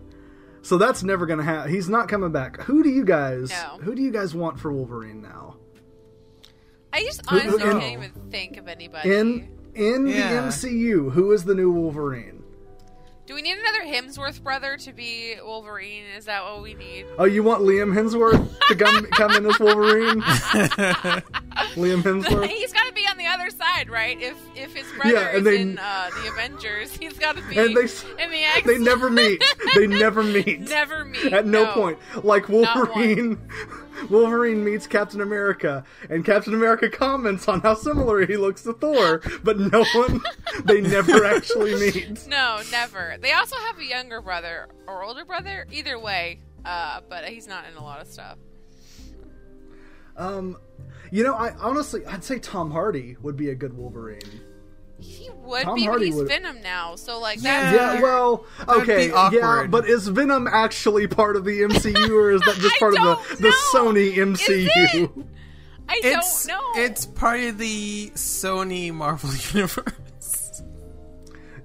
[0.61, 1.71] so that's never gonna happen.
[1.71, 2.61] He's not coming back.
[2.63, 3.49] Who do you guys?
[3.49, 3.79] No.
[3.83, 5.56] Who do you guys want for Wolverine now?
[6.97, 9.13] I just honestly who- can't even think of anybody.
[9.15, 10.29] In in Yeah.
[10.29, 12.33] the MCU, who is the new Wolverine?
[13.27, 16.05] Do we need another Hemsworth brother to be Wolverine?
[16.17, 17.05] Is that what we need?
[17.19, 20.21] Oh, you want Liam Hemsworth to come come in as Wolverine?
[21.75, 22.47] Liam Hemsworth.
[22.47, 24.19] he's got to be on the other side, right?
[24.21, 27.57] If if his brother Yeah, is they- in uh, the Avengers, he's got to be
[27.57, 27.81] And they
[28.23, 28.65] in the X.
[28.65, 29.43] they never meet.
[29.75, 30.61] They never meet.
[30.69, 31.99] never meet At no, point.
[32.23, 33.37] Like Not Wolverine
[34.09, 39.21] Wolverine meets Captain America and Captain America comments on how similar he looks to Thor,
[39.43, 40.21] but no one
[40.63, 42.27] they never actually meet.
[42.37, 43.17] No, never.
[43.19, 45.65] They also have a younger brother or older brother.
[45.71, 48.37] Either way, uh, but he's not in a lot of stuff.
[50.15, 50.57] Um
[51.11, 54.41] you know, I honestly I'd say Tom Hardy would be a good Wolverine.
[54.99, 57.73] He would Tom be, but he's would- Venom now, so like Yeah.
[57.73, 62.41] Yeah, well, okay, be yeah, but is Venom actually part of the MCU or is
[62.41, 63.53] that just part of don't the, the.
[63.73, 65.25] Sony MCU?
[65.89, 66.81] I It's don't know.
[66.81, 70.63] it's part of the Sony Marvel universe.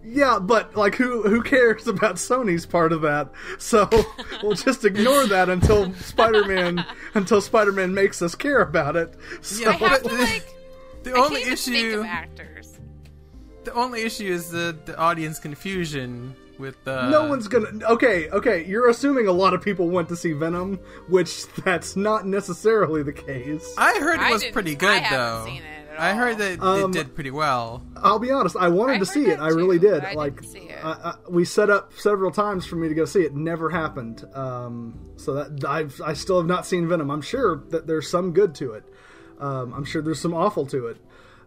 [0.05, 3.31] Yeah, but like, who who cares about Sony's part of that?
[3.59, 3.89] So
[4.43, 9.15] we'll just ignore that until Spider-Man until Spider-Man makes us care about it.
[9.41, 10.45] So, I have to But- like.
[11.05, 12.52] The I only can't even think issue of actors.
[13.65, 17.71] The only issue is the the audience confusion with uh, no one's gonna.
[17.91, 20.77] Okay, okay, you're assuming a lot of people went to see Venom,
[21.09, 23.75] which that's not necessarily the case.
[23.79, 25.45] I heard it was didn't- pretty good haven't though.
[25.47, 27.83] seen it at I heard that Um, it did pretty well.
[27.97, 28.57] I'll be honest.
[28.57, 29.37] I wanted I to see it.
[29.37, 30.03] that I really did.
[30.03, 30.83] I like, didn't see it.
[30.83, 33.35] I, I, we set up several times for me to go see it.
[33.35, 34.25] Never happened.
[34.35, 37.11] Um, so that I've I still have not seen Venom.
[37.11, 38.85] I'm sure that there's some good to it.
[39.39, 40.97] Um, I'm sure there's some awful to it,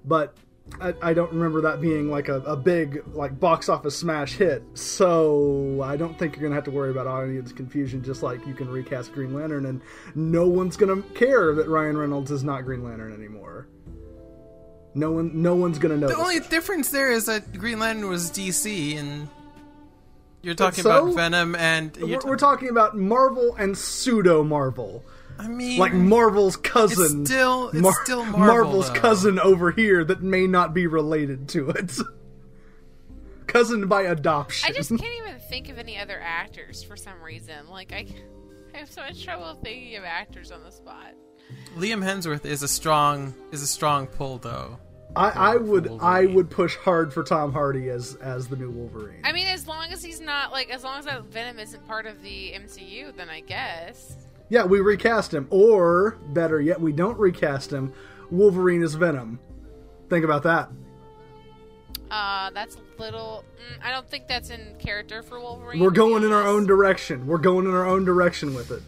[0.06, 0.36] but
[0.82, 4.64] I, I don't remember that being like a, a big like box office smash hit.
[4.74, 8.04] So I don't think you're gonna have to worry about audience confusion.
[8.04, 9.82] Just like you can recast Green Lantern, and
[10.16, 13.68] no one's gonna care that Ryan Reynolds is not Green Lantern anymore.
[14.96, 16.08] No one, no one's gonna know.
[16.08, 19.30] The only difference there is that Green Lantern was DC, and
[20.42, 21.08] you're talking so?
[21.08, 25.04] about Venom, and We're, we're talking about Marvel and pseudo Marvel,
[25.38, 27.22] I mean, like Marvel's cousin.
[27.22, 29.00] It's still- it's still Marvel, Marvel's though.
[29.00, 31.98] cousin over here that may not be related to it.
[33.48, 34.70] cousin by adoption.
[34.70, 37.70] I just can't even think of any other actors for some reason.
[37.70, 38.08] Like I,
[38.74, 41.14] I have so much trouble thinking of actors on the spot.
[41.78, 44.80] Liam Hemsworth is a strong is a strong pull though.
[45.18, 49.22] I, I would, I would push hard for Tom Hardy as as the new Wolverine.
[49.24, 52.06] I mean, as long as he's not like, as long as that Venom isn't part
[52.06, 54.18] of the MCU, then I guess.
[54.50, 57.94] Yeah, we recast him, or better yet, we don't recast him.
[58.32, 59.40] Wolverine is Venom.
[60.10, 60.70] Think about that.
[62.12, 63.44] Uh, that's a little.
[63.58, 65.80] Mm, I don't think that's in character for Wolverine.
[65.80, 67.26] We're going in our own direction.
[67.28, 68.84] We're going in our own direction with it.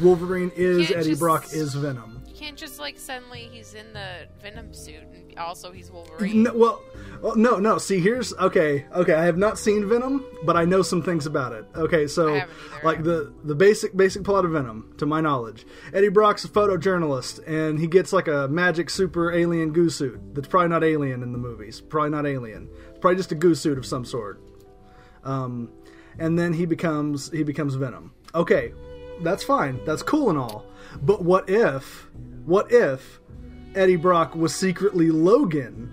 [0.00, 2.19] Wolverine is Eddie just- Brock is Venom.
[2.40, 6.44] Can't just like suddenly he's in the Venom suit and also he's Wolverine.
[6.44, 6.82] No, well,
[7.20, 7.76] well, no, no.
[7.76, 8.86] See, here's okay.
[8.94, 11.66] Okay, I have not seen Venom, but I know some things about it.
[11.76, 12.40] Okay, so
[12.82, 17.46] like the the basic basic plot of Venom, to my knowledge, Eddie Brock's a photojournalist,
[17.46, 20.18] and he gets like a magic super alien goo suit.
[20.34, 21.82] That's probably not alien in the movies.
[21.82, 22.70] Probably not alien.
[22.88, 24.40] It's probably just a goo suit of some sort.
[25.24, 25.70] Um,
[26.18, 28.14] and then he becomes he becomes Venom.
[28.34, 28.72] Okay,
[29.20, 29.78] that's fine.
[29.84, 30.64] That's cool and all.
[31.02, 32.08] But what if,
[32.44, 33.20] what if
[33.74, 35.90] Eddie Brock was secretly Logan,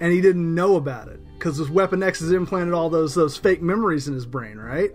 [0.00, 3.36] and he didn't know about it because his Weapon X has implanted all those those
[3.36, 4.90] fake memories in his brain, right?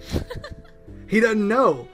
[1.07, 1.87] he doesn't know.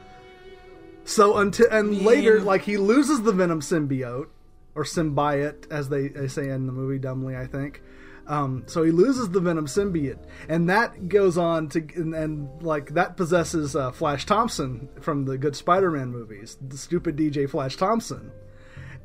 [1.06, 4.28] So until and later, like he loses the Venom symbiote
[4.76, 7.82] or symbiote, as they, they say in the movie, dumbly, I think.
[8.30, 12.94] Um, so he loses the Venom symbiote, and that goes on to and, and like
[12.94, 18.32] that possesses uh, Flash Thompson from the good Spider-Man movies, the stupid DJ Flash Thompson,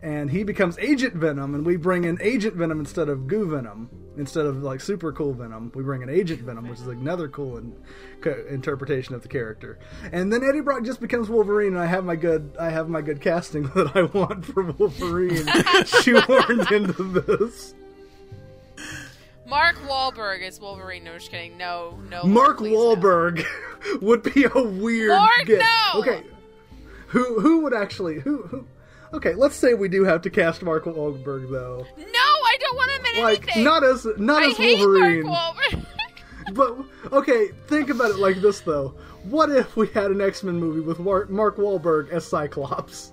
[0.02, 3.88] and he becomes Agent Venom, and we bring in Agent Venom instead of Goo Venom,
[4.18, 7.56] instead of like super cool Venom, we bring in Agent Venom, which is another cool
[7.56, 7.74] in,
[8.20, 9.78] co- interpretation of the character,
[10.12, 13.00] and then Eddie Brock just becomes Wolverine, and I have my good I have my
[13.00, 15.30] good casting that I want for Wolverine.
[15.86, 17.74] Shoehorned into this.
[19.46, 21.04] Mark Wahlberg is Wolverine.
[21.04, 21.56] No, just kidding.
[21.58, 22.24] No, no.
[22.24, 22.96] Mark please, no.
[22.96, 23.44] Wahlberg
[24.00, 25.60] would be a weird Lord, get.
[25.60, 26.00] no!
[26.00, 26.22] Okay,
[27.08, 28.66] who who would actually who who?
[29.12, 31.86] Okay, let's say we do have to cast Mark Wahlberg though.
[31.96, 33.64] No, I don't want him in Like anything.
[33.64, 35.86] not as not I as Wolverine, Mark Wahlberg.
[36.54, 36.76] but
[37.12, 37.48] okay.
[37.68, 38.94] Think about it like this though.
[39.24, 43.12] What if we had an X Men movie with Mark, Mark Wahlberg as Cyclops?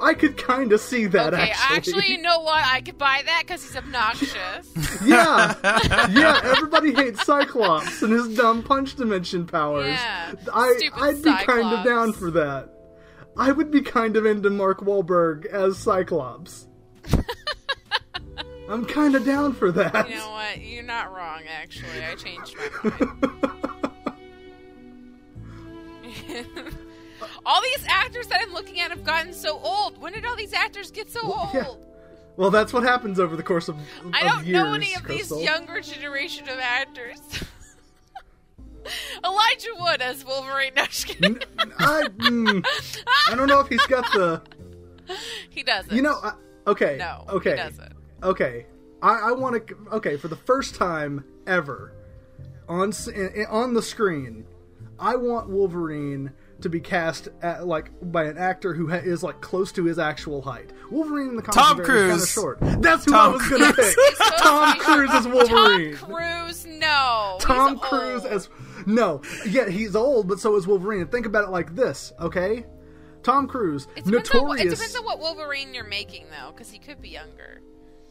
[0.00, 2.08] I could kind of see that okay, actually.
[2.08, 2.64] you know what?
[2.64, 4.70] I could buy that because he's obnoxious.
[5.04, 5.54] yeah,
[6.10, 6.40] yeah.
[6.44, 9.88] Everybody hates Cyclops and his dumb punch dimension powers.
[9.88, 12.70] Yeah, I stupid I'd be kind of down for that.
[13.36, 16.66] I would be kind of into Mark Wahlberg as Cyclops.
[18.68, 20.10] I'm kind of down for that.
[20.10, 20.60] you know what?
[20.60, 21.42] You're not wrong.
[21.48, 23.64] Actually, I changed my mind.
[27.48, 29.98] All these actors that I'm looking at have gotten so old.
[29.98, 31.48] When did all these actors get so old?
[31.54, 31.66] yeah.
[32.36, 33.88] Well, that's what happens over the course of, years.
[34.12, 35.38] I don't years, know any of Crystal.
[35.38, 37.18] these younger generation of actors.
[39.24, 40.72] Elijah Wood as Wolverine.
[40.76, 41.40] No, just kidding.
[41.78, 42.64] I, mm,
[43.28, 44.40] I don't know if he's got the.
[45.50, 45.92] he doesn't.
[45.92, 46.32] You know, I,
[46.68, 47.92] okay, no, okay, he doesn't.
[48.22, 48.66] okay.
[49.02, 49.76] I, I want to.
[49.94, 51.92] Okay, for the first time ever
[52.68, 52.92] on
[53.48, 54.46] on the screen,
[54.98, 59.40] I want Wolverine to be cast at, like by an actor who ha- is like
[59.40, 60.72] close to his actual height.
[60.90, 62.58] Wolverine in the comics Tom is kind of short.
[62.82, 63.96] That's who Tom I was going to pick.
[64.38, 65.96] Tom Cruise as Wolverine.
[65.96, 67.36] Tom Cruise, no.
[67.40, 68.32] Tom He's Cruise old.
[68.32, 68.48] as
[68.86, 71.02] no, yeah, he's old, but so is Wolverine.
[71.02, 72.64] And think about it like this, okay?
[73.22, 76.78] Tom Cruise, It depends, on, it depends on what Wolverine you're making, though, because he
[76.78, 77.60] could be younger.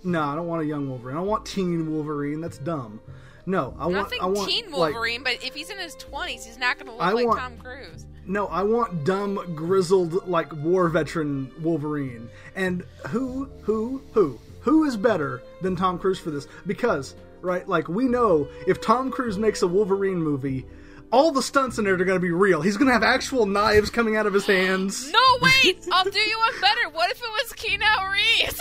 [0.03, 1.17] No, I don't want a young Wolverine.
[1.17, 2.41] I want teen Wolverine.
[2.41, 3.01] That's dumb.
[3.45, 4.13] No, I want.
[4.21, 6.93] I want teen like- Wolverine, but if he's in his 20s, he's not going to
[6.93, 8.05] look I like want- Tom Cruise.
[8.25, 12.29] No, I want dumb, grizzled, like war veteran Wolverine.
[12.57, 16.45] And who, who, who, who is better than Tom Cruise for this?
[16.65, 20.65] Because, right, like we know if Tom Cruise makes a Wolverine movie,
[21.11, 22.61] all the stunts in it are going to be real.
[22.61, 25.09] He's going to have actual knives coming out of his hands.
[25.11, 25.85] No, wait!
[25.91, 26.89] I'll do you one better.
[26.91, 28.59] What if it was Keanu Reeves?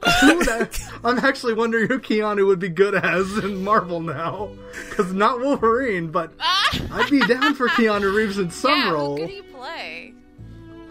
[0.02, 0.68] I-
[1.04, 4.50] I'm actually wondering who Keanu would be good as in Marvel now,
[4.88, 9.16] because not Wolverine, but I'd be down for Keanu Reeves in some yeah, role.
[9.16, 10.14] who could he play?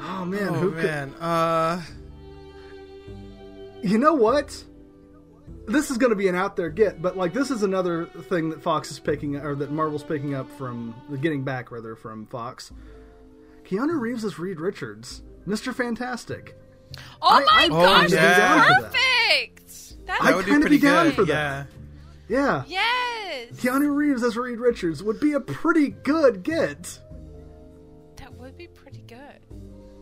[0.01, 1.13] Oh man, oh who could?
[1.21, 1.81] uh,
[3.81, 4.63] You know what?
[5.67, 8.49] This is going to be an out there get, but like this is another thing
[8.51, 12.25] that Fox is picking, or that Marvel's picking up from the getting back rather from
[12.27, 12.71] Fox.
[13.65, 16.57] Keanu Reeves is Reed Richards, Mister Fantastic.
[17.21, 18.91] Oh I- my I'd gosh, kinda be that's that.
[18.93, 19.93] perfect!
[20.09, 21.15] I'd that would kinda pretty be down good.
[21.15, 21.67] for that.
[22.29, 26.97] Yeah, Yeah, yes, Keanu Reeves as Reed Richards would be a pretty good get.
[28.15, 29.39] that would be pretty good.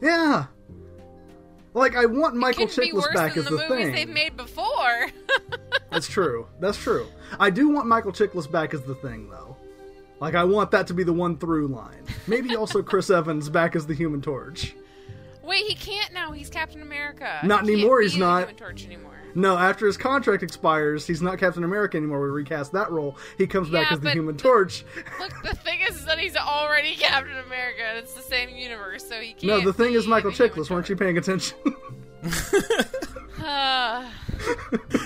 [0.02, 0.46] Yeah.
[1.76, 3.94] Like I want Michael Chiklis back than as the the, movies thing.
[3.96, 5.08] they've made before.
[5.92, 6.48] That's true.
[6.60, 7.06] That's true.
[7.40, 9.56] I do want Michael Chiklis back as the thing, though.
[10.22, 12.06] Like, I want that to be the one through line.
[12.28, 14.74] Maybe also Chris Evans back as the Human Torch.
[15.44, 16.32] Wait, he can't now.
[16.32, 17.40] He's Captain America.
[17.44, 18.40] Not He can't anymore, be he's the not.
[18.40, 19.15] Human Torch anymore.
[19.36, 22.22] No, after his contract expires, he's not Captain America anymore.
[22.22, 23.18] We recast that role.
[23.38, 24.86] He comes back as the Human Torch.
[25.20, 29.20] Look, the thing is that he's already Captain America, and it's the same universe, so
[29.20, 29.44] he can't.
[29.44, 30.70] No, the thing is Michael the Chiklis.
[30.70, 31.58] Weren't you paying attention?
[33.44, 34.10] Uh,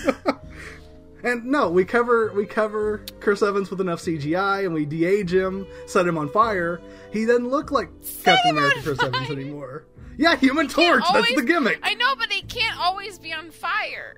[1.23, 5.67] and no, we cover we cover Chris Evans with enough CGI, and we de-age him,
[5.87, 6.79] set him on fire.
[7.11, 7.89] He doesn't look like
[8.23, 9.85] Captain America Chris Evans anymore.
[10.19, 11.03] Yeah, Human can't Torch.
[11.13, 11.79] That's the gimmick.
[11.81, 14.17] I know, but he can't always be on fire.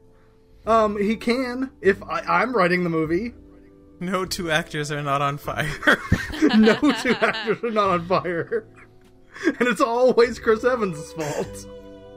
[0.66, 3.36] Um, he can if I, I'm writing the movie.
[4.00, 5.70] no two actors are not on fire.
[6.58, 8.66] no two actors are not on fire,
[9.46, 11.68] and it's always Chris Evans' fault.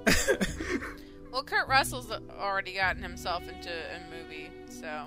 [1.30, 5.06] Well, Kurt Russell's already gotten himself into a movie, so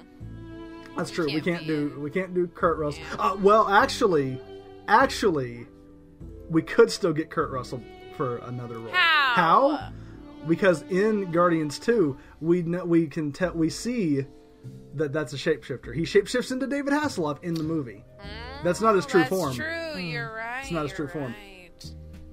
[0.97, 1.25] That's true.
[1.27, 3.01] We can't can't be do in- we can't do Kurt Russell.
[3.11, 3.15] Yeah.
[3.17, 4.37] Uh, well, actually,
[4.89, 5.67] actually,
[6.49, 7.81] we could still get Kurt Russell
[8.17, 8.93] for another role.
[8.93, 9.35] how?
[9.77, 9.93] How?
[10.47, 14.25] Because in Guardians Two, we know we can tell we see
[14.95, 15.93] that that's a shapeshifter.
[15.93, 18.03] He shapeshifts into David Hasselhoff in the movie.
[18.63, 19.55] That's not his true form.
[19.55, 19.93] That's form.
[19.93, 20.61] True, you're right.
[20.61, 21.35] It's not his you're true form.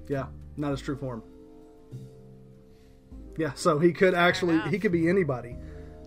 [0.07, 0.25] Yeah,
[0.57, 1.23] not his true form.
[3.37, 5.57] Yeah, so he could actually he could be anybody.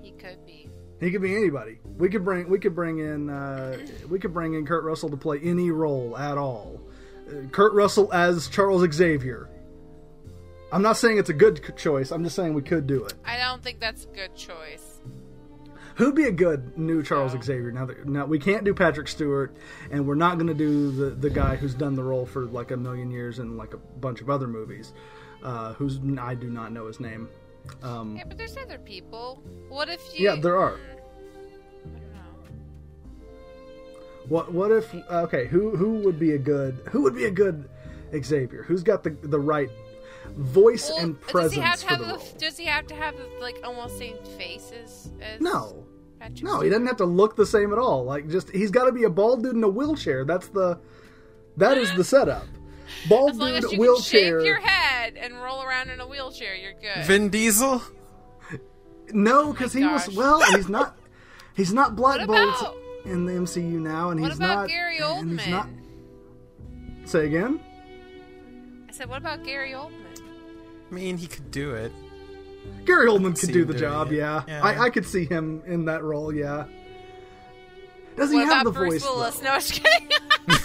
[0.02, 0.68] He could be.
[1.00, 1.78] He could be anybody.
[1.96, 5.16] We could bring we could bring in uh, we could bring in Kurt Russell to
[5.16, 6.80] play any role at all.
[7.28, 9.48] Uh, Kurt Russell as Charles Xavier.
[10.70, 12.10] I'm not saying it's a good choice.
[12.10, 13.14] I'm just saying we could do it.
[13.24, 15.00] I don't think that's a good choice.
[15.94, 17.40] Who'd be a good new Charles No.
[17.40, 17.72] Xavier?
[17.72, 19.56] Now, that, now we can't do Patrick Stewart,
[19.90, 22.70] and we're not going to do the the guy who's done the role for like
[22.70, 24.92] a million years and like a bunch of other movies.
[25.42, 27.28] Uh, who's I do not know his name.
[27.82, 29.42] Um, Yeah, but there's other people.
[29.68, 30.24] What if you?
[30.28, 30.74] yeah, there are.
[30.76, 32.52] I don't know.
[34.28, 37.68] What what if okay, who who would be a good who would be a good
[38.22, 38.62] Xavier?
[38.62, 39.70] Who's got the the right
[40.38, 42.28] voice Well, and does he have presence to for have the the, role?
[42.38, 45.40] Does he have to have like almost same faces as?
[45.40, 45.84] No.
[46.20, 48.04] Patrick No, he doesn't have to look the same at all.
[48.04, 50.24] Like just he's got to be a bald dude in a wheelchair.
[50.24, 50.78] That's the
[51.56, 52.46] that is the setup.
[53.08, 54.20] Bald As long dude as you wheelchair.
[54.30, 57.04] can shave your head and roll around in a wheelchair, you're good.
[57.04, 57.82] Vin Diesel.
[59.12, 60.40] No, oh because he was well.
[60.54, 60.98] He's not.
[61.56, 64.68] He's not Black What Bolt in the MCU now, and what he's about not.
[64.68, 65.50] Gary and he's Oldman?
[65.50, 65.68] not-
[67.08, 67.60] Say again.
[68.88, 70.07] I said, what about Gary Oldman?
[70.90, 71.92] I mean, he could do it.
[72.84, 74.12] Gary Oldman could do the job.
[74.12, 74.16] it.
[74.16, 74.62] Yeah, Yeah.
[74.62, 76.34] I, I could see him in that role.
[76.34, 76.64] Yeah.
[78.16, 79.04] Does he What have about the Bruce voice?
[79.04, 79.38] Willis?
[79.38, 79.44] though?
[79.44, 80.08] No, I'm just kidding.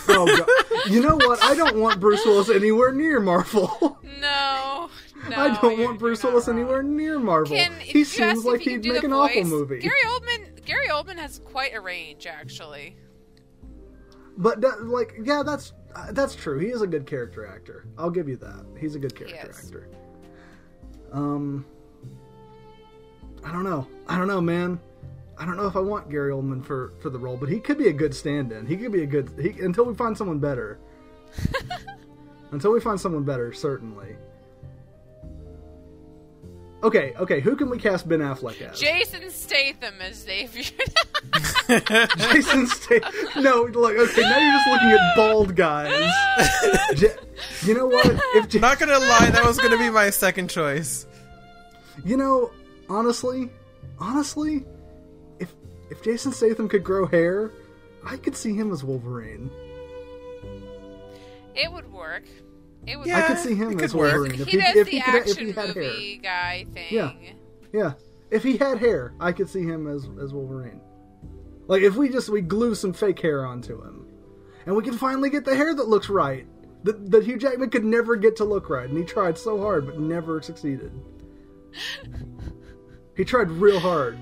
[0.07, 0.91] Oh, God.
[0.91, 1.41] You know what?
[1.43, 3.97] I don't want Bruce Willis anywhere near Marvel.
[4.21, 4.89] no,
[5.29, 5.35] no.
[5.35, 6.57] I don't want Bruce Willis wrong.
[6.59, 7.55] anywhere near Marvel.
[7.55, 9.79] Can, he seems like he he'd make the an awful movie.
[9.79, 12.97] Gary Oldman, Gary Oldman has quite a range, actually.
[14.37, 16.59] But that, like, yeah, that's uh, that's true.
[16.59, 17.85] He is a good character actor.
[17.97, 18.65] I'll give you that.
[18.79, 19.65] He's a good character is.
[19.65, 19.87] actor.
[21.13, 21.65] Um,
[23.45, 23.87] I don't know.
[24.07, 24.79] I don't know, man.
[25.37, 27.77] I don't know if I want Gary Oldman for for the role, but he could
[27.77, 28.65] be a good stand-in.
[28.65, 30.79] He could be a good he, until we find someone better.
[32.51, 34.15] until we find someone better, certainly.
[36.83, 37.39] Okay, okay.
[37.39, 38.79] Who can we cast Ben Affleck as?
[38.79, 40.65] Jason Statham as Xavier.
[41.67, 43.43] Jason Statham.
[43.43, 44.21] No, like okay.
[44.21, 46.11] Now you're just looking at bald guys.
[46.99, 47.09] Ja-
[47.63, 48.05] you know what?
[48.35, 51.05] If Ja- Not gonna lie, that was gonna be my second choice.
[52.05, 52.51] you know,
[52.89, 53.49] honestly,
[53.99, 54.65] honestly,
[55.39, 55.53] if
[55.89, 57.51] if Jason Statham could grow hair,
[58.05, 59.49] I could see him as Wolverine.
[61.55, 62.23] it would work.
[62.85, 63.07] It would.
[63.07, 63.19] Yeah.
[63.19, 64.13] I could see him as could work.
[64.13, 65.83] Wolverine if he he, does if the he could if action he had hair.
[65.83, 66.87] movie guy thing.
[66.91, 67.11] Yeah.
[67.71, 67.93] Yeah,
[68.29, 70.79] if he had hair, I could see him as as Wolverine.
[71.67, 74.07] Like if we just we glue some fake hair onto him,
[74.65, 76.47] and we can finally get the hair that looks right.
[76.83, 79.85] That, that Hugh Jackman could never get to look right, and he tried so hard
[79.85, 80.91] but never succeeded.
[83.15, 84.17] he tried real hard,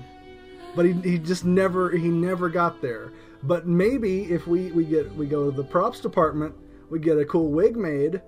[0.76, 3.12] but he, he just never he never got there.
[3.42, 6.54] But maybe if we we get we go to the props department,
[6.90, 8.22] we get a cool wig made.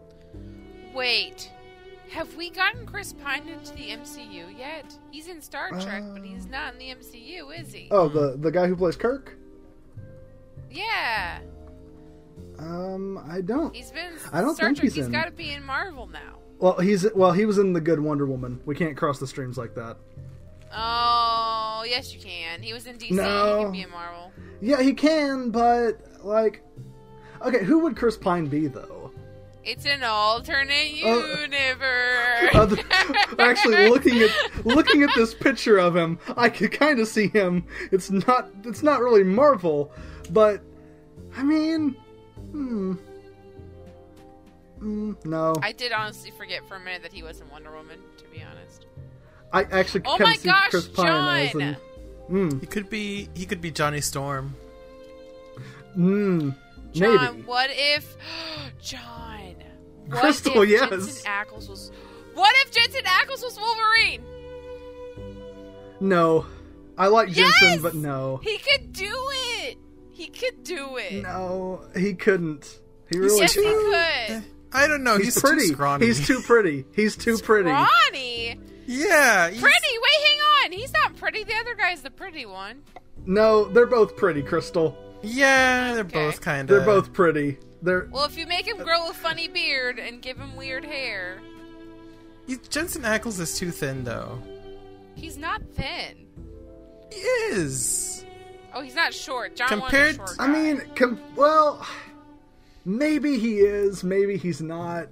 [0.93, 1.51] Wait,
[2.15, 4.95] have we gotten Chris Pine into the MCU yet?
[5.11, 7.89] He's in Star Trek, but he's not in the MCU, is he?
[7.91, 9.37] Oh, the the guy who plays Kirk.
[10.71, 11.39] Yeah,
[12.59, 13.75] Um, I don't.
[13.75, 14.13] he's been.
[14.33, 14.85] I don't Star think Trek.
[14.85, 16.39] he's he's got to be in Marvel now.
[16.59, 18.61] Well, he's well, he was in the good Wonder Woman.
[18.65, 19.97] We can't cross the streams like that.
[20.77, 22.61] Oh, yes, you can.
[22.63, 23.13] He was in DC.
[23.13, 23.59] No.
[23.59, 24.33] He can be in Marvel.
[24.61, 26.63] Yeah, he can, but like,
[27.43, 28.94] okay, who would Chris Pine be though?
[29.65, 32.55] It's an alternate Uh, universe.
[32.55, 32.77] Other,
[33.39, 34.31] actually, looking at
[34.67, 37.67] looking at this picture of him, I could kind of see him.
[37.91, 39.91] It's not it's not really Marvel,
[40.31, 40.61] but
[41.37, 41.97] I mean,
[42.53, 42.95] hmm,
[44.81, 47.99] mm, no, I did honestly forget for a minute that he was in Wonder Woman.
[48.19, 48.87] To be honest.
[49.53, 51.63] I actually Oh kind my see gosh, Chris Pine as John!
[51.63, 51.77] an,
[52.31, 53.29] mm, He could be.
[53.35, 54.55] He could be Johnny Storm.
[55.97, 56.55] mm,
[56.93, 57.43] John, maybe.
[57.47, 58.17] what if
[58.83, 59.54] John?
[60.07, 60.91] What Crystal, if yes.
[60.91, 61.91] Jensen Ackles was.
[62.35, 64.23] What if Jensen Ackles was Wolverine?
[66.01, 66.47] No,
[66.99, 68.41] I like Jensen, but no.
[68.43, 69.15] He could do
[69.61, 69.79] it.
[70.13, 71.23] He could do it.
[71.23, 72.81] No, he couldn't.
[73.11, 73.73] He really yes, couldn't.
[73.73, 74.45] could.
[74.73, 75.17] I don't know.
[75.17, 75.69] He's, He's, pretty.
[75.69, 76.07] Too scrawny.
[76.07, 76.85] He's too pretty.
[76.95, 77.71] He's too pretty.
[77.71, 79.49] Ronnie, Yeah.
[79.49, 79.99] he's- pretty.
[80.03, 80.73] Wait, hang on.
[80.73, 81.45] He's not pretty.
[81.45, 82.83] The other guy's the pretty one.
[83.27, 84.97] No, they're both pretty, Crystal.
[85.23, 86.27] Yeah, they're Okay.
[86.27, 86.77] both kind of.
[86.77, 87.59] They're both pretty.
[87.85, 91.39] They're Well, if you make him grow a funny beard and give him weird hair,
[92.71, 94.39] Jensen Ackles is too thin, though.
[95.15, 96.27] he's not thin.
[97.13, 98.25] He is.
[98.75, 99.55] Oh, he's not short.
[99.55, 101.87] John Compared short I mean, com- well,
[102.85, 105.09] maybe he is, maybe he's not.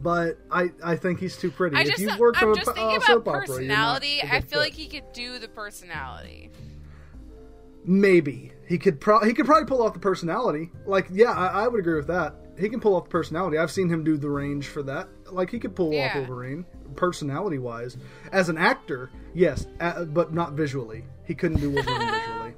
[0.00, 1.76] But I, I think he's too pretty.
[1.76, 3.62] I if just, you've worked I'm on just a thinking uh, about soap opera, you're
[3.62, 4.20] not personality.
[4.22, 4.56] I feel fit.
[4.58, 6.50] like he could do the personality.
[7.84, 9.00] maybe he could.
[9.00, 10.70] Pro- he could probably pull off the personality.
[10.86, 12.34] Like, yeah, I, I would agree with that.
[12.58, 13.56] He can pull off the personality.
[13.58, 15.08] I've seen him do the range for that.
[15.30, 16.18] Like, he could pull off Yeah.
[16.18, 16.64] Wolverine,
[16.96, 17.96] personality wise.
[18.32, 21.04] As an actor, yes, uh, but not visually.
[21.24, 22.54] He couldn't do Wolverine visually.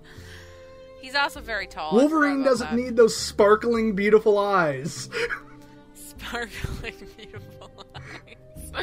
[1.00, 1.94] He's also very tall.
[1.94, 2.76] Wolverine doesn't that.
[2.76, 5.08] need those sparkling, beautiful eyes.
[5.94, 8.29] sparkling beautiful eyes.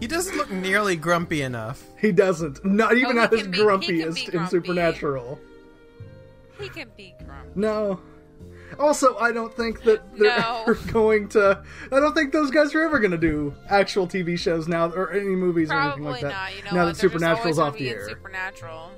[0.00, 1.82] He doesn't look nearly grumpy enough.
[1.98, 2.62] he doesn't.
[2.64, 4.46] Not even Oh, at his be- grumpiest be in.
[4.48, 5.38] Supernatural.
[6.60, 7.48] he can be grumpy.
[7.54, 8.00] No.
[8.78, 10.62] Also, I don't think that they're No.
[10.68, 11.62] ever going to.
[11.92, 15.10] I don't think those guys are ever going to do actual TV shows now or
[15.12, 16.28] any movies or anything like that.
[16.32, 16.56] not.
[16.56, 16.96] You know now what?
[16.96, 18.08] that They're Supernatural's off the be in air.
[18.08, 18.90] Supernatural.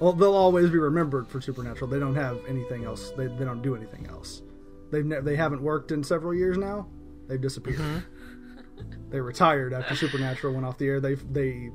[0.00, 1.88] Well, they'll always be remembered for Supernatural.
[1.88, 3.12] They don't have anything else.
[3.16, 4.42] They, they don't do anything else.
[4.90, 6.88] They've ne- they haven't worked in several years now.
[7.28, 7.80] They've disappeared.
[9.10, 11.00] they retired after Supernatural went off the air.
[11.00, 11.70] They they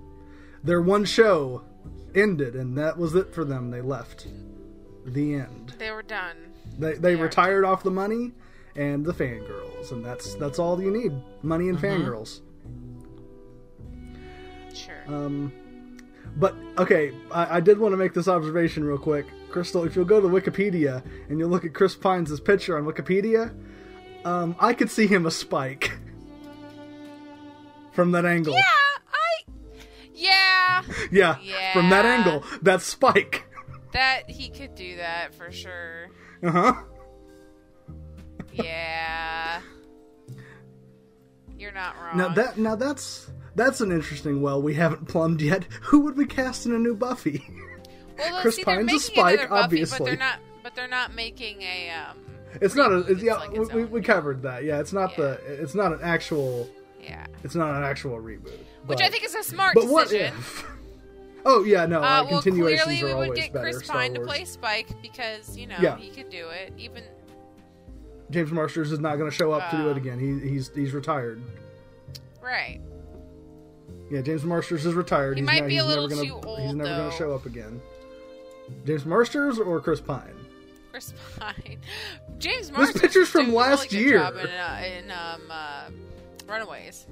[0.63, 1.63] their one show
[2.15, 3.71] ended, and that was it for them.
[3.71, 4.27] They left.
[5.05, 5.73] The end.
[5.79, 6.35] They were done.
[6.77, 7.21] They they Yeah.
[7.23, 8.31] retired off the money
[8.75, 12.41] and the fangirls, and that's that's all you need: money and fangirls.
[14.73, 14.93] Sure.
[15.07, 15.51] Um,
[16.35, 19.83] but okay, I, I did want to make this observation real quick, Crystal.
[19.83, 23.53] If you'll go to Wikipedia and you'll look at Chris Pine's picture on Wikipedia,
[24.25, 25.91] um, I could see him a Spike
[27.91, 28.53] from that angle.
[28.53, 28.61] yeah,
[29.13, 30.83] I.
[31.11, 33.45] Yeah, Yeah, from that angle, that Spike.
[33.93, 36.09] that he could do that for sure.
[36.43, 36.73] Uh huh.
[38.53, 39.61] Yeah.
[41.57, 42.17] You're not wrong.
[42.17, 45.65] Now that now that's that's an interesting well we haven't plumbed yet.
[45.83, 47.45] Who would we cast in a new Buffy?
[48.17, 49.97] well, Chris see, Pine's a Spike, Buffy, obviously.
[49.99, 50.39] but they're not.
[50.63, 51.89] But they're not making a.
[51.91, 52.17] Um,
[52.61, 53.35] It's not a it's, yeah.
[53.35, 54.63] like we, we, we covered that.
[54.63, 55.23] Yeah, it's not Yeah.
[55.25, 56.69] the it's not an actual
[57.01, 58.57] Yeah, it's not an actual reboot.
[58.85, 60.33] which I think is a smart But what decision.
[60.37, 60.65] if?
[61.45, 61.99] Oh yeah, no.
[62.01, 63.53] Uh, Uh, well, clearly we would get.
[63.53, 65.95] Chris Pine to play Spike because you know Yeah.
[65.97, 66.73] he could do it.
[66.77, 67.01] Even
[68.29, 69.91] James Marsters is not going to show up to do Uh.
[69.91, 70.19] it again.
[70.19, 71.41] He, he's he's retired.
[72.43, 72.81] right.
[74.11, 75.37] Yeah, James Marsters is retired.
[75.37, 77.33] He he's might be a little never too gonna, old, He's never going to show
[77.33, 77.79] up again.
[78.85, 80.33] James Marsters or Chris Pine?
[80.91, 81.79] Chris Pine.
[82.37, 84.17] James This picture's from a really last year.
[84.17, 85.89] in, uh, in um, uh,
[86.47, 87.05] Runaways.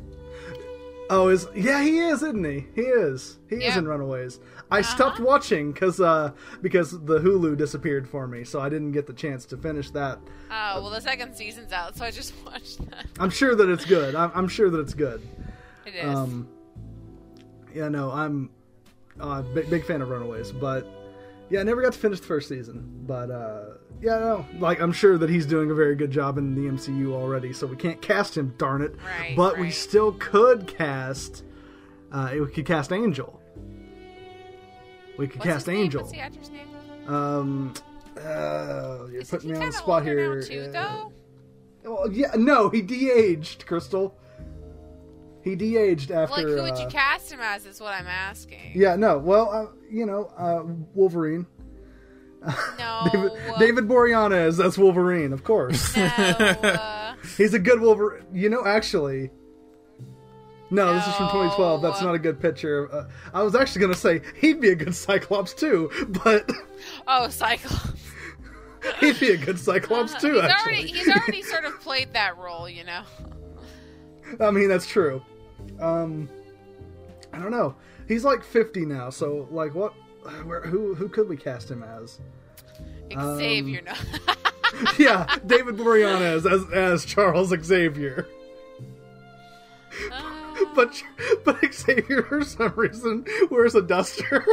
[1.10, 2.66] Oh, is yeah, he is, isn't he?
[2.76, 3.38] He is.
[3.50, 4.42] He is in Runaways.
[4.70, 4.94] I Uh-huh.
[4.96, 9.14] stopped watching because uh, because the Hulu disappeared for me, so I didn't get the
[9.14, 10.20] chance to finish that.
[10.52, 13.06] Oh well, the second season's out, so I just watched that.
[13.20, 14.16] I'm sure that it's good.
[14.16, 15.22] I'm, I'm sure that it's good.
[15.86, 16.14] It is.
[16.14, 16.50] Um,
[17.74, 18.50] yeah, no, I'm
[19.22, 20.86] uh, big big fan of Runaways, but
[21.50, 23.04] yeah, I never got to finish the first season.
[23.08, 23.66] But uh,
[24.02, 27.14] yeah, no, like I'm sure that he's doing a very good job in the MCU
[27.14, 28.54] already, so we can't cast him.
[28.58, 28.96] Darn it!
[29.20, 31.44] Right, but we still could cast.
[32.12, 33.40] Uh, we could cast Angel.
[35.18, 35.70] We could What's cast?
[35.70, 36.02] Angel.
[36.02, 36.68] What's the actor's name?
[37.08, 37.74] Um,
[38.18, 40.42] uh, you're Isn't putting me on the spot here.
[40.44, 41.94] too, Uh, though?
[41.94, 44.16] well, yeah, no, he de-aged, Crystal.
[45.48, 46.36] He de-aged after.
[46.36, 47.66] Like, who would you uh, cast him as?
[47.66, 48.74] Is what I'm asking.
[48.76, 49.18] Yeah, no.
[49.18, 51.46] Well, uh, you know, uh, Wolverine.
[52.78, 53.08] No.
[53.12, 55.96] David, uh, David Boreanaz, that's Wolverine, of course.
[55.96, 56.04] No.
[56.06, 58.26] Uh, He's a good Wolverine.
[58.34, 59.32] You know, actually.
[60.70, 61.82] No, this is from 2012.
[61.82, 62.94] That's not a good picture.
[62.94, 65.90] Uh, I was actually going to say he'd be a good Cyclops too,
[66.24, 66.52] but
[67.08, 68.04] oh, Cyclops.
[69.00, 70.74] he'd be a good Cyclops too, he's actually.
[70.74, 73.04] already he's already sort of played that role, you know.
[74.42, 75.22] I mean, that's true.
[75.80, 76.30] Um,
[77.34, 77.76] I don't know.
[78.08, 79.94] He's like 50 now, so like, what?
[80.46, 82.20] Where, who who could we cast him as?
[83.16, 83.94] Um, Xavier, no.
[85.00, 88.28] yeah, David Boreanaz as as Charles Xavier.
[90.12, 91.02] Uh, But
[91.46, 94.46] but Xavier for some reason wears a duster.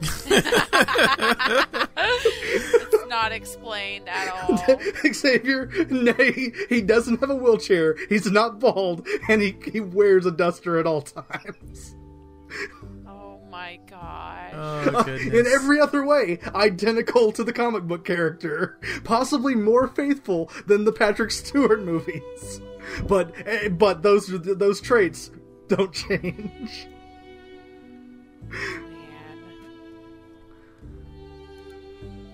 [3.10, 5.12] it's not explained at all.
[5.12, 7.96] Xavier, nay, he doesn't have a wheelchair.
[8.08, 11.96] He's not bald, and he he wears a duster at all times.
[13.06, 14.52] Oh my god.
[14.54, 15.34] Oh goodness.
[15.34, 20.92] In every other way, identical to the comic book character, possibly more faithful than the
[20.92, 22.60] Patrick Stewart movies.
[23.06, 25.30] But eh, but those those traits
[25.68, 26.88] don't change.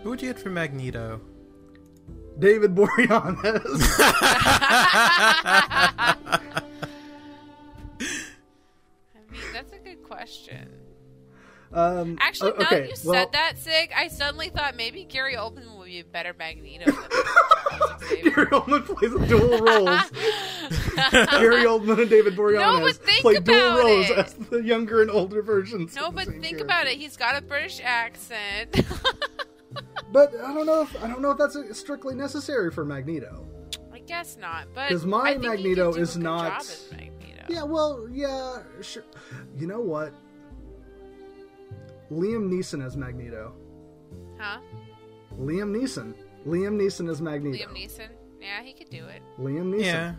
[0.07, 1.21] Who would you get for Magneto?
[2.39, 3.65] David Boreanaz.
[5.99, 6.15] I
[9.33, 10.69] mean, that's a good question.
[11.73, 15.03] Um, Actually, o- now okay, that you well, said that, Sig, I suddenly thought maybe
[15.03, 18.31] Gary Oldman would be a better Magneto than Charles Xavier.
[18.31, 20.11] Gary Oldman plays dual roles.
[21.33, 24.19] Gary Oldman and David Boreanaz but think play dual roles it.
[24.19, 25.97] as the younger and older versions.
[25.97, 26.65] No, but think character.
[26.65, 26.97] about it.
[26.97, 28.87] He's got a British accent.
[30.17, 33.47] But I don't know if I don't know if that's strictly necessary for Magneto.
[33.93, 34.67] I guess not.
[34.75, 37.45] But because my I think he could Magneto do a is good not- job Magneto.
[37.51, 39.03] Yeah, well, yeah, sure.
[39.59, 40.15] You know what?
[42.11, 43.53] Liam Neeson as Magneto.
[44.39, 44.61] Huh?
[45.39, 46.15] Liam Neeson.
[46.47, 47.59] Liam Neeson as Magneto.
[47.69, 48.09] Liam Neeson.
[48.41, 49.21] Yeah, he could do it.
[49.39, 49.83] Liam Neeson.
[49.85, 50.15] Yeah.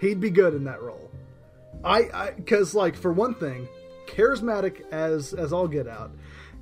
[0.00, 1.12] He'd be good in that role.
[1.84, 3.68] I, I, because like for one thing,
[4.08, 6.10] charismatic as as all get out,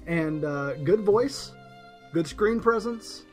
[0.06, 1.52] and uh, good voice,
[2.16, 3.24] good screen presence.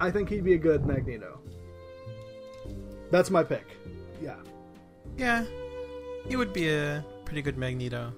[0.00, 1.38] I think he'd be a good Magneto.
[3.12, 3.64] That's my pick.
[4.20, 4.34] Yeah.
[5.16, 5.44] Yeah.
[6.26, 8.12] He would be a pretty good Magneto.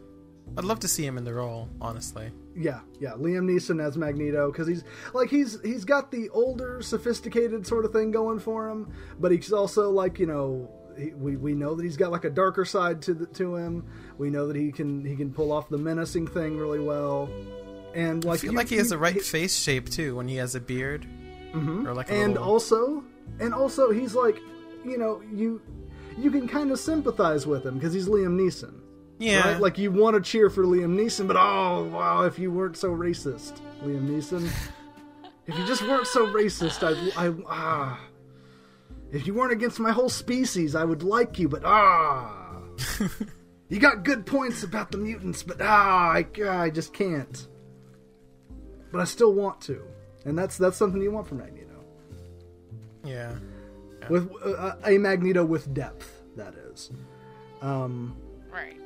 [0.56, 2.30] I'd love to see him in the role, honestly.
[2.56, 7.66] Yeah, yeah, Liam Neeson as Magneto because he's like he's he's got the older, sophisticated
[7.66, 8.90] sort of thing going for him,
[9.20, 12.30] but he's also like you know he, we we know that he's got like a
[12.30, 13.84] darker side to the, to him.
[14.18, 17.30] We know that he can he can pull off the menacing thing really well,
[17.94, 20.36] and I feel you- like he has you- the right face shape too when he
[20.36, 21.06] has a beard.
[21.52, 21.86] Mm-hmm.
[21.86, 22.48] Or like a and little...
[22.48, 23.04] also
[23.40, 24.38] and also he's like
[24.84, 25.60] you know you
[26.18, 28.80] you can kind of sympathize with him because he's Liam Neeson.
[29.18, 29.60] yeah, Right?
[29.60, 32.90] Like you want to cheer for Liam Neeson, but oh wow, if you weren't so
[32.90, 34.48] racist, Liam Neeson.
[35.46, 38.00] if you just weren't so racist, I, I ah.
[39.10, 42.56] If you weren't against my whole species, I would like you, but ah.
[43.68, 47.46] you got good points about the mutants, but ah, I, I just can't.
[48.92, 49.82] But I still want to,
[50.26, 51.82] and that's that's something you want from Magneto.
[53.04, 53.32] yeah.
[54.10, 56.90] With uh, a Magneto with depth, that is.
[57.60, 58.16] Um,
[58.52, 58.76] Right.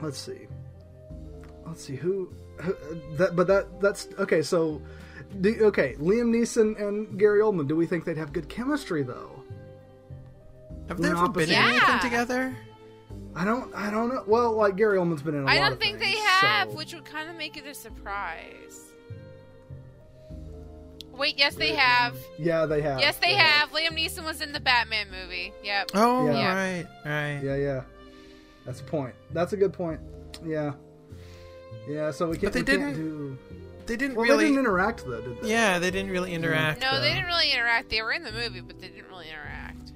[0.00, 0.46] let's see
[1.66, 2.74] let's see who, who
[3.16, 4.80] that but that that's okay so
[5.42, 9.42] do, okay liam neeson and gary oldman do we think they'd have good chemistry though
[10.88, 12.56] Have they ever been in opposite- anything together?
[13.36, 15.58] i don't i don't know well like gary oldman's been in a I lot I
[15.60, 18.91] don't of think things, they have, so- which would kind of make it a surprise.
[21.16, 22.16] Wait, yes, they have.
[22.38, 23.70] yeah they have Yes, they have.
[23.70, 25.52] Liam Neeson was in the Batman movie.
[25.62, 25.90] Yep.
[25.94, 26.54] Oh, Yeah.
[26.54, 27.40] right, right.
[27.42, 27.82] yeah yeah
[28.64, 29.14] That's a point.
[29.30, 30.00] That's a good point.
[30.44, 30.72] Yeah.
[31.88, 32.10] Yeah.
[32.10, 32.52] So we can't.
[32.52, 33.38] But they we can't didn't do.
[33.86, 34.44] They didn't Well, really.
[34.44, 35.50] they didn't interact though, did they?
[35.50, 36.44] yeah, they didn't really mm-hmm.
[36.44, 36.80] interact.
[36.80, 37.00] No, though.
[37.00, 37.90] they didn't really interact.
[37.90, 39.92] They were in the movie, but they didn't really interact.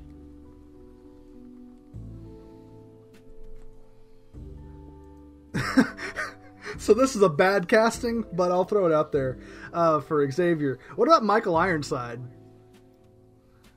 [6.79, 9.39] So this is a bad casting, but I'll throw it out there
[9.73, 10.79] uh, for Xavier.
[10.97, 12.21] What about Michael Ironside?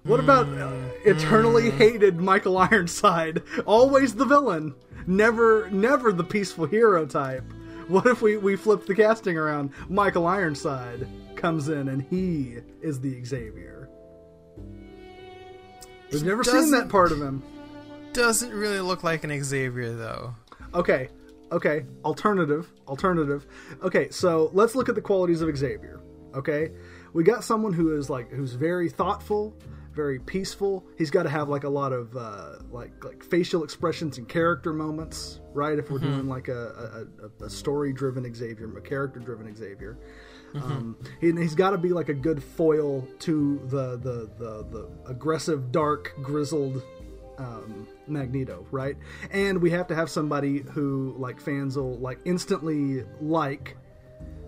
[0.03, 0.71] What about uh,
[1.05, 3.43] eternally hated Michael Ironside?
[3.65, 4.73] Always the villain,
[5.05, 7.43] never, never the peaceful hero type.
[7.87, 9.71] What if we we flip the casting around?
[9.89, 13.89] Michael Ironside comes in and he is the Xavier.
[16.11, 17.43] We've never seen that part of him.
[18.13, 20.35] Doesn't really look like an Xavier though.
[20.73, 21.09] Okay,
[21.51, 21.85] okay.
[22.03, 23.45] Alternative, alternative.
[23.83, 26.01] Okay, so let's look at the qualities of Xavier.
[26.35, 26.71] Okay,
[27.13, 29.55] we got someone who is like who's very thoughtful,
[29.93, 30.85] very peaceful.
[30.97, 34.71] He's got to have like a lot of uh, like like facial expressions and character
[34.73, 35.77] moments, right?
[35.77, 37.07] If we're doing like a
[37.41, 39.97] a, a, story driven Xavier, a character driven Xavier.
[40.55, 44.89] Um, he, he's got to be like a good foil to the the the, the
[45.07, 46.83] aggressive, dark, grizzled
[47.39, 48.95] um, Magneto, right?
[49.31, 53.75] And we have to have somebody who like fans will like instantly like,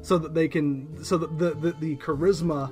[0.01, 2.71] so that they can, so that the the, the charisma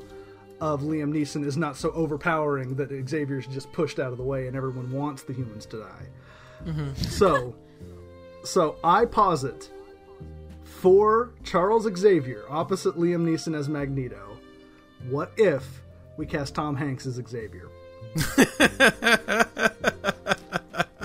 [0.61, 4.47] of Liam Neeson is not so overpowering that Xavier's just pushed out of the way
[4.47, 6.05] and everyone wants the humans to die.
[6.95, 7.55] So,
[8.43, 9.69] so I posit
[10.65, 14.37] for Charles Xavier opposite Liam Neeson as Magneto.
[15.09, 15.81] What if
[16.17, 17.69] we cast Tom Hanks as Xavier?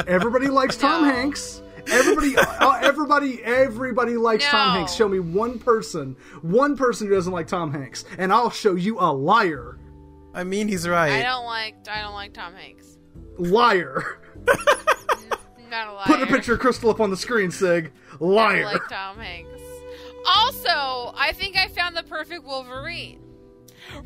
[0.07, 1.13] Everybody likes Tom No.
[1.13, 1.61] Hanks.
[1.91, 4.95] Everybody, uh, everybody, everybody likes Tom Hanks.
[4.95, 8.99] Show me one person, one person who doesn't like Tom Hanks, and I'll show you
[9.01, 9.79] a liar.
[10.33, 11.13] I mean, he's right.
[11.13, 11.77] I don't like.
[11.91, 12.97] I don't like Tom Hanks.
[13.39, 14.21] Liar.
[15.71, 16.05] Not a liar.
[16.07, 17.93] Put a picture of Crystal up on the screen, Sig.
[18.19, 18.49] Liar.
[18.49, 18.65] I Liar.
[18.65, 19.51] like Tom Hanks.
[20.27, 23.21] Also, I think I found the perfect Wolverine.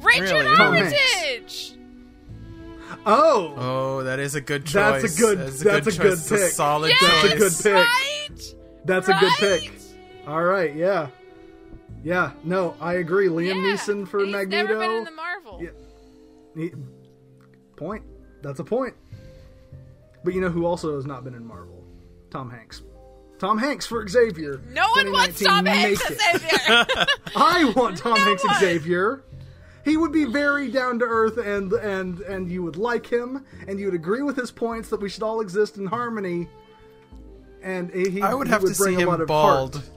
[0.00, 0.56] Richard Really?
[0.56, 0.98] Tom Hanks.
[1.22, 1.74] Armitage.
[3.06, 5.02] Oh, Oh, that is a good choice.
[5.02, 5.96] That's a good- That's a that's good a choice.
[5.98, 6.52] good It's a pick.
[6.52, 7.86] solid Yes, That's a good pick.
[7.86, 8.54] Right.
[8.84, 9.72] that's a good pick.
[10.26, 11.08] All right, yeah,
[12.04, 12.32] yeah.
[12.44, 13.28] No, I agree.
[13.28, 14.66] Liam Yeah, Neeson for and he's Magneto.
[14.68, 15.60] Never been in the Marvel.
[15.62, 15.70] Yeah.
[16.54, 16.72] He-
[17.76, 18.04] point.
[18.42, 18.94] That's a point.
[20.24, 21.82] But you know who also has not been in Marvel?
[22.30, 22.82] Tom Hanks.
[23.38, 24.60] Tom Hanks for Xavier.
[24.72, 26.40] No one wants Tom Hanks make as it.
[26.40, 27.06] Xavier.
[27.36, 28.58] I want Tom No Hanks one.
[28.60, 29.22] Xavier.
[29.88, 33.78] He would be very down to earth, and and and you would like him, and
[33.80, 36.48] you would agree with his points that we should all exist in harmony.
[37.62, 39.76] And he, I would he have to bring see him bald.
[39.76, 39.90] heart.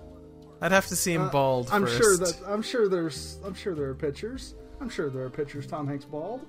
[0.62, 1.98] I'd have to see him Uh, bald I'm first.
[1.98, 4.56] sure that I'm sure there's I'm sure there are pictures.
[4.80, 6.46] I'm sure there are pictures Tom Hanks bald.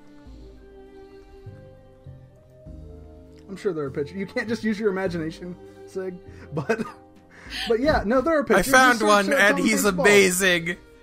[3.49, 4.16] I'm sure there are pictures.
[4.16, 6.14] You can't just use your imagination, Sig.
[6.55, 6.82] But
[7.68, 8.72] but yeah, no, there are pictures.
[8.72, 10.07] I found one, uh, and Tom he's Hanks bald.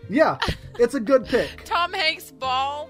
[0.09, 0.15] Amazing.
[0.15, 0.37] Yeah,
[0.79, 1.61] it's a good pick.
[1.65, 2.89] Tom Hanks bald.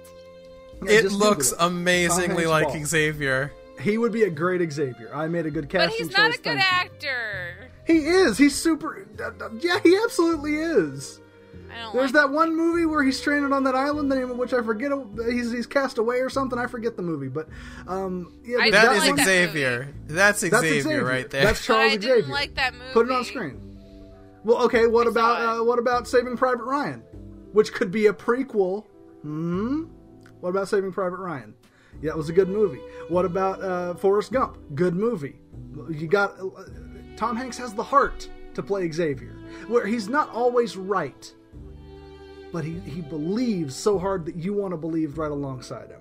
[0.84, 1.58] Yeah, it just Google looks it.
[1.60, 2.86] amazingly like bald.
[2.86, 3.52] Xavier.
[3.82, 5.10] He would be a great Xavier.
[5.14, 7.10] I made a good But he's not a good thank you.
[7.10, 7.72] actor.
[7.88, 8.38] He is.
[8.38, 9.08] He's super.
[9.20, 11.20] uh, uh, Yeah, he absolutely is.
[11.72, 14.32] I don't There's like that one movie where he's stranded on that island, the name
[14.32, 14.92] of which I forget.
[15.30, 16.58] He's he's cast away or something.
[16.60, 17.48] I forget the movie, but
[17.88, 21.44] um, yeah, I That don't like one- that That's Xavier, That's Xavier right there.
[21.46, 22.34] That's But Charles I didn't Xavier.
[22.34, 22.92] like that movie.
[22.92, 23.78] Put it on screen.
[24.44, 24.88] Well, okay.
[24.88, 27.04] What I about uh, what about Saving Private Ryan,
[27.52, 28.86] which could be a prequel?
[29.22, 29.86] Hmm.
[30.40, 31.54] What about Saving Private Ryan?
[32.02, 32.82] Yeah, it was a good movie.
[33.10, 34.58] What about uh, Forrest Gump?
[34.76, 35.40] Good movie.
[35.90, 36.64] You got uh,
[37.18, 39.36] Tom Hanks has the heart to play Xavier,
[39.68, 41.34] where he's not always right,
[42.54, 46.00] but he he believes so hard that you want to believe right alongside him.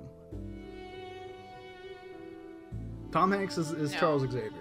[3.10, 3.98] Tom Hanks is, is No.
[3.98, 4.52] Charles Xavier.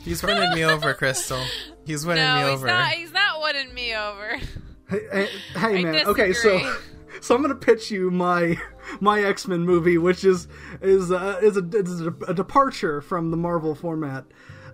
[0.00, 1.42] He's winning me over, Crystal.
[1.86, 2.66] He's winning no, me he's over.
[2.66, 2.88] not.
[2.92, 4.38] He's not winning me over.
[4.92, 6.06] Hey, hey, man.
[6.06, 6.74] Okay, so
[7.20, 8.58] so I'm gonna pitch you my
[9.00, 10.48] my X Men movie, which is
[10.80, 14.24] is uh, is, a, is a, a departure from the Marvel format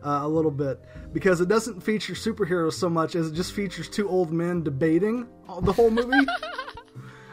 [0.05, 0.81] uh, a little bit
[1.13, 5.27] because it doesn't feature superheroes so much as it just features two old men debating
[5.63, 6.27] the whole movie.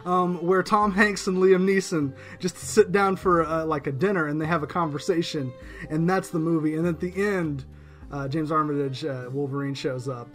[0.05, 4.27] Um, where Tom Hanks and Liam Neeson just sit down for uh, like a dinner
[4.27, 5.51] and they have a conversation,
[5.89, 6.75] and that's the movie.
[6.75, 7.65] And at the end,
[8.11, 10.29] uh, James Armitage, uh, Wolverine, shows up,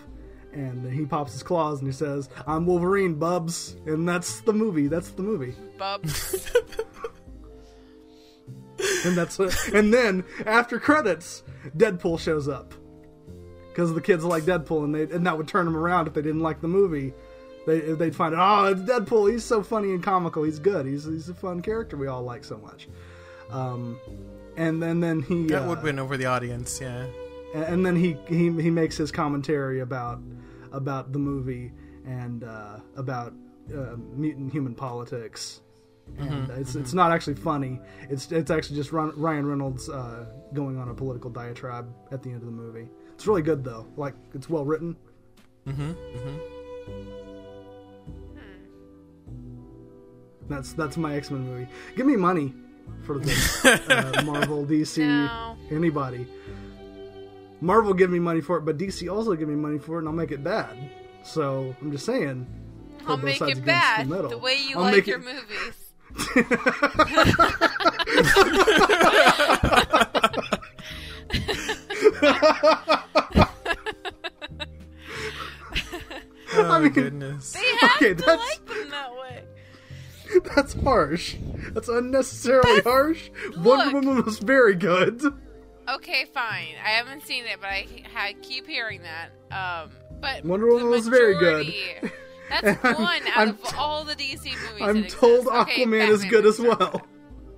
[0.53, 4.89] and he pops his claws and he says, "I'm Wolverine, Bubs," and that's the movie.
[4.89, 6.51] That's the movie, Bubs.
[9.05, 9.39] and that's
[9.69, 11.43] and then after credits,
[11.77, 12.75] Deadpool shows up
[13.69, 16.23] because the kids like Deadpool, and they and that would turn them around if they
[16.23, 17.13] didn't like the movie.
[17.67, 19.31] They they'd find out, oh, it's Deadpool.
[19.31, 20.43] He's so funny and comical.
[20.43, 20.87] He's good.
[20.87, 22.89] He's he's a fun character we all like so much.
[23.51, 23.99] Um,
[24.57, 27.07] and then then he that uh, would win over the audience, yeah.
[27.55, 30.21] And, and then he, he he makes his commentary about
[30.73, 31.73] about the movie
[32.07, 33.33] and uh, about
[33.77, 35.61] uh, mutant human politics.
[36.19, 37.79] And it's it's not actually funny.
[38.09, 42.31] It's it's actually just Ron, Ryan Reynolds uh, going on a political diatribe at the
[42.31, 42.89] end of the movie.
[43.15, 43.87] It's really good though.
[43.97, 44.97] Like it's well written.
[45.69, 45.91] Mm-hmm.
[45.93, 46.39] Mm-hmm.
[50.49, 51.69] That's that's my X Men movie.
[51.97, 52.55] Give me money
[53.03, 53.65] for this.
[53.65, 55.57] uh, Marvel, DC, No.
[55.71, 56.27] anybody.
[57.61, 60.09] Marvel give me money for it, but DC also give me money for it, and
[60.09, 60.77] I'll make it bad.
[61.23, 62.47] So I'm just saying.
[63.07, 65.77] I'll make it bad the the way you I'll like make your it- movies.
[76.53, 77.53] Oh I mean- goodness.
[77.53, 79.45] They have Okay, to that's- like them that way.
[80.55, 81.37] That's harsh.
[81.73, 83.31] That's unnecessarily harsh.
[83.57, 85.20] Wonder Woman was very good.
[86.51, 86.85] Okay, fine.
[86.85, 87.87] I haven't seen it, but I,
[88.17, 89.31] I keep hearing that.
[89.55, 89.91] Um,
[90.21, 91.73] but Wonder Woman was very good.
[92.51, 94.83] That's And I'm- one out I'm of t- all the DC movies.
[94.83, 95.55] I'm that told exist.
[95.57, 97.03] Okay, Aquaman is good as well.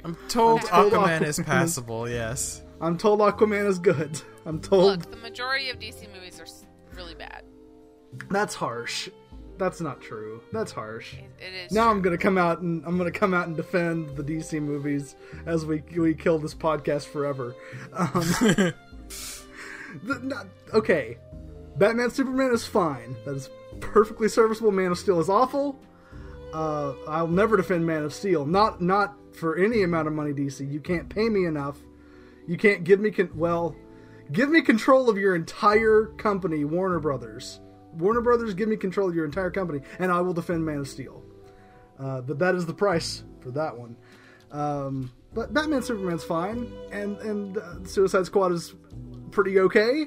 [0.05, 2.09] I'm told I'm told Aquaman Aquaman is is- passable.
[2.09, 2.63] Yes.
[2.81, 4.21] I'm told Aquaman is good.
[4.45, 7.45] I'm told Look, the majority of DC movies are really bad.
[8.29, 9.09] that's harsh.
[9.63, 10.43] That's not true.
[10.51, 11.15] That's harsh.
[11.15, 11.71] It, it is.
[11.71, 11.91] Now true.
[11.93, 15.15] I'm gonna come out and I'm gonna come out and defend the DC movies
[15.47, 17.55] as we we kill this podcast forever.
[17.93, 18.11] Um,
[20.03, 21.17] the, not, okay,
[21.77, 23.15] Batman Superman is fine.
[23.25, 24.73] That is perfectly serviceable.
[24.73, 25.79] Man of Steel is awful.
[26.53, 28.45] Uh, I'll never defend Man of Steel.
[28.45, 30.33] Not not for any amount of money.
[30.33, 31.79] DC, you can't pay me enough.
[32.49, 33.77] You can't give me con- well,
[34.33, 37.61] give me control of your entire company, Warner Brothers.
[37.93, 40.89] Warner Brothers, give me control of your entire company, and I will defend Man of
[40.89, 41.23] Steel.
[41.99, 43.97] Uh, but that is the price for that one.
[44.51, 48.75] Um, but Batman Superman's fine, and and uh, Suicide Squad is
[49.31, 50.07] pretty okay.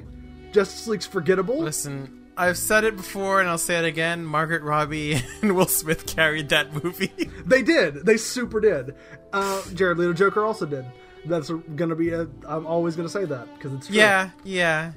[0.52, 1.60] Justice League's forgettable.
[1.60, 4.26] Listen, I've said it before and I'll say it again.
[4.26, 7.12] Margaret Robbie and Will Smith carried that movie.
[7.46, 8.06] They did.
[8.08, 8.96] They super did.
[9.32, 10.84] Uh, Jared Leto Joker also did.
[11.26, 12.28] That's gonna be a.
[12.48, 13.96] I'm always gonna say that because it's true.
[13.96, 14.94] yeah, yeah.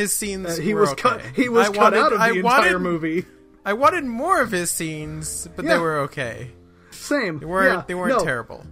[0.00, 0.58] His scenes.
[0.58, 1.02] Uh, he were was okay.
[1.02, 1.22] cut.
[1.34, 3.24] He was I cut wanted- out of the I entire wanted, movie.
[3.64, 5.74] I wanted more of his scenes, but Yeah.
[5.74, 6.50] they were okay.
[6.90, 7.38] Same.
[7.38, 7.72] They weren't.
[7.78, 8.24] yeah, they weren't no.
[8.24, 8.64] terrible.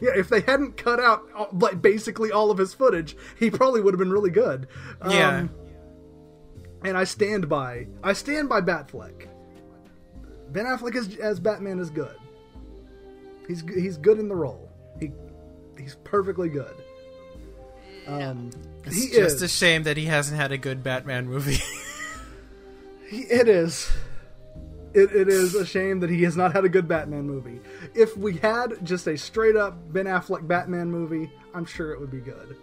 [0.00, 3.94] Yeah, if they hadn't cut out like basically all of his footage, he probably would
[3.94, 4.66] have been really good.
[5.00, 5.46] Um, Yeah.
[6.84, 7.86] And I stand by.
[8.02, 9.28] I stand by Batfleck.
[10.50, 12.16] Ben Affleck as, as Batman is good.
[13.46, 14.68] He's he's good in the role.
[14.98, 15.12] He
[15.78, 16.74] he's perfectly good.
[18.06, 18.50] Um,
[18.84, 19.42] It's he just is.
[19.42, 21.58] a shame that he hasn't had a good Batman movie.
[23.08, 23.90] He- It is.
[24.94, 27.60] It, it is a shame that he has not had a good Batman movie.
[27.94, 32.10] If we had just a straight up Ben Affleck Batman movie, I'm sure it would
[32.10, 32.56] be good.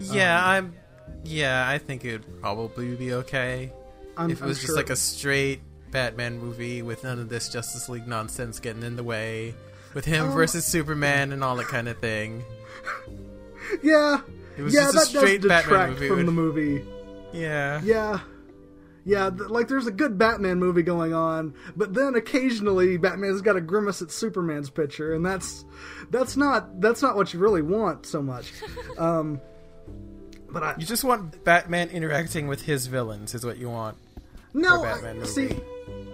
[0.00, 0.74] yeah, Um, I'm.
[1.24, 3.70] Yeah, I think it would probably be okay
[4.16, 5.60] I'm, if it I'm was just sure- like a straight
[5.90, 9.54] Batman movie with none of this Justice League nonsense getting in the way,
[9.94, 12.44] with him Um, versus Superman and all that kind of thing.
[13.82, 14.20] yeah.
[14.56, 16.84] It was yeah, just a that straight does Batman detract movie from the movie.
[17.32, 17.80] Yeah.
[17.84, 18.20] Yeah.
[19.06, 23.54] Yeah, th- like there's a good Batman movie going on, but then occasionally Batman's got
[23.54, 25.66] a grimace at Superman's picture, and that's
[26.10, 28.50] that's not that's not what you really want so much.
[28.98, 29.40] Um,
[30.48, 33.98] but I You just want Batman interacting with his villains, is what you want.
[34.54, 35.26] no for a Batman I- movie.
[35.28, 35.60] see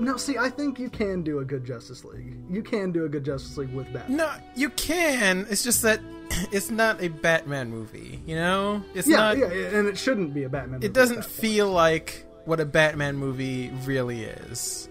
[0.00, 2.34] no see I think you can do a good Justice League.
[2.50, 4.16] You can do a good Justice League with Batman.
[4.16, 5.46] No, you can.
[5.48, 6.00] It's just that
[6.52, 8.20] it's not a Batman movie.
[8.26, 9.38] You know, it's yeah, not.
[9.38, 10.74] yeah, and it shouldn't be a Batman.
[10.74, 11.34] movie It doesn't that point.
[11.34, 14.88] feel like what a Batman movie really is.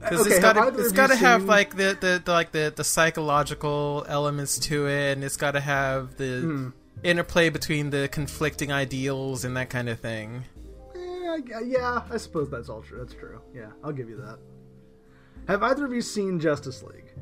[0.00, 2.32] Because Okay, it's got to it's got to you have seen- like the, the, the
[2.32, 6.68] like the, the psychological elements to it, and it's got to have the Hmm.
[7.02, 10.44] interplay between the conflicting ideals and that kind of thing.
[10.96, 12.98] Eh, yeah, I suppose that's all true.
[12.98, 13.40] That's true.
[13.54, 14.38] Yeah, I'll give you that.
[15.48, 17.12] Have either of you seen Justice League?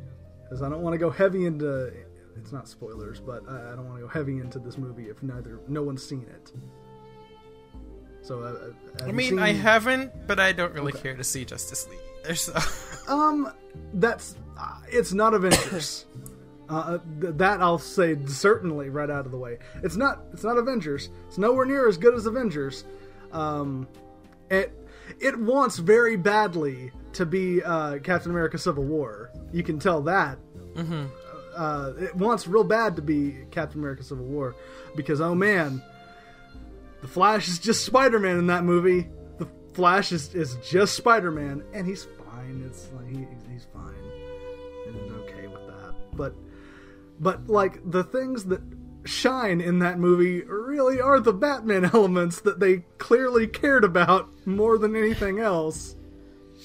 [0.44, 1.92] Because I don't want to go heavy into.
[2.38, 5.22] It's not spoilers, but I I don't want to go heavy into this movie if
[5.22, 6.52] neither no one's seen it.
[8.22, 8.52] So, uh,
[9.00, 11.02] have I mean, seen- I haven't, but I don't really Okay.
[11.02, 11.98] care to see Justice League.
[12.24, 12.52] either, So.
[13.08, 13.50] Um,
[13.94, 16.04] that's uh, it's not Avengers.
[16.68, 19.58] uh, th- that I'll say certainly right out of the way.
[19.82, 20.24] It's not.
[20.34, 21.08] It's not Avengers.
[21.28, 22.84] It's nowhere near as good as Avengers.
[23.32, 23.88] Um,
[24.50, 24.72] it
[25.20, 29.30] it wants very badly to be uh, Captain America: Civil War.
[29.52, 30.36] You can tell that.
[30.74, 31.06] Mm-hmm.
[31.58, 34.54] Uh, it wants real bad to be Captain America: Civil War
[34.94, 35.82] because oh man,
[37.02, 39.08] the Flash is just Spider Man in that movie.
[39.38, 42.62] The Flash is, is just Spider Man, and he's fine.
[42.64, 43.92] It's like he, he's fine,
[44.86, 45.94] and okay with that.
[46.12, 46.34] But
[47.18, 48.62] but like the things that
[49.04, 54.78] shine in that movie really are the Batman elements that they clearly cared about more
[54.78, 55.96] than anything else.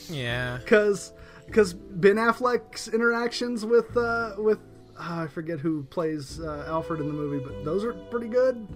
[0.07, 0.57] Yeah.
[0.57, 1.13] Because
[1.47, 4.59] because Ben Affleck's interactions with uh, with
[4.99, 8.67] I forget who plays uh, Alfred in the movie, but those are pretty good.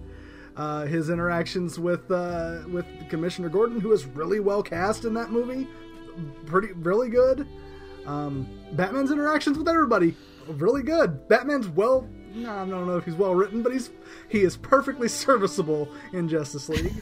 [0.56, 5.30] Uh, his interactions with uh, with Commissioner Gordon, who is really well cast in that
[5.30, 5.68] movie,
[6.46, 7.46] pretty really good.
[8.06, 10.16] Um, Batman's interactions with everybody,
[10.48, 11.28] really good.
[11.28, 13.90] Batman's well, no, I don't know if he's well written, but he's
[14.28, 16.92] he is perfectly serviceable in Justice League.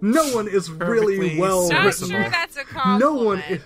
[0.00, 2.08] no one is really well Not written.
[2.10, 3.00] sure that's a compliment.
[3.00, 3.42] No one.
[3.48, 3.62] Is,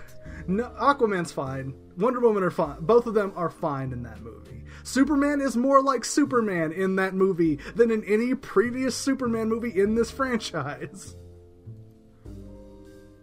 [0.46, 1.74] no, Aquaman's fine.
[1.96, 2.76] Wonder Woman are fine.
[2.80, 4.64] Both of them are fine in that movie.
[4.82, 9.94] Superman is more like Superman in that movie than in any previous Superman movie in
[9.94, 11.16] this franchise.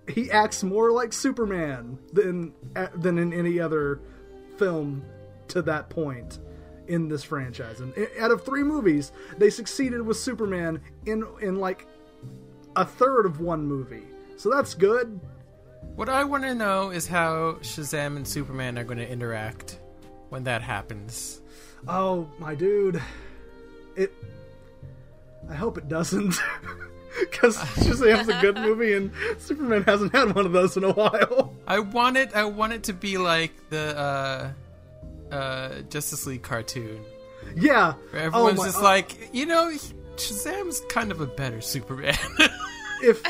[0.08, 2.54] He acts more like Superman than
[2.96, 4.02] than in any other
[4.58, 5.04] film
[5.50, 6.40] to that point
[6.88, 7.80] in this franchise.
[7.80, 11.88] And eh, out of three movies, they succeeded with Superman in in like
[12.76, 14.04] a third of one movie.
[14.36, 15.20] So that's good.
[15.96, 19.80] What I want to know is how Shazam and Superman are going to interact
[20.30, 21.42] when that happens.
[21.88, 23.02] Oh, my dude.
[23.96, 24.12] It.
[25.50, 26.36] I hope it doesn't.
[27.20, 31.54] Because Shazam's a good movie and Superman hasn't had one of those in a while.
[31.68, 32.36] I want it.
[32.36, 37.02] I want it to be like the uh, uh, Justice League cartoon.
[37.56, 37.94] Yeah.
[38.10, 39.72] Where everyone's my- just oh, like, you know,
[40.16, 42.18] Shazam's kind of a better Superman.
[43.04, 43.22] If.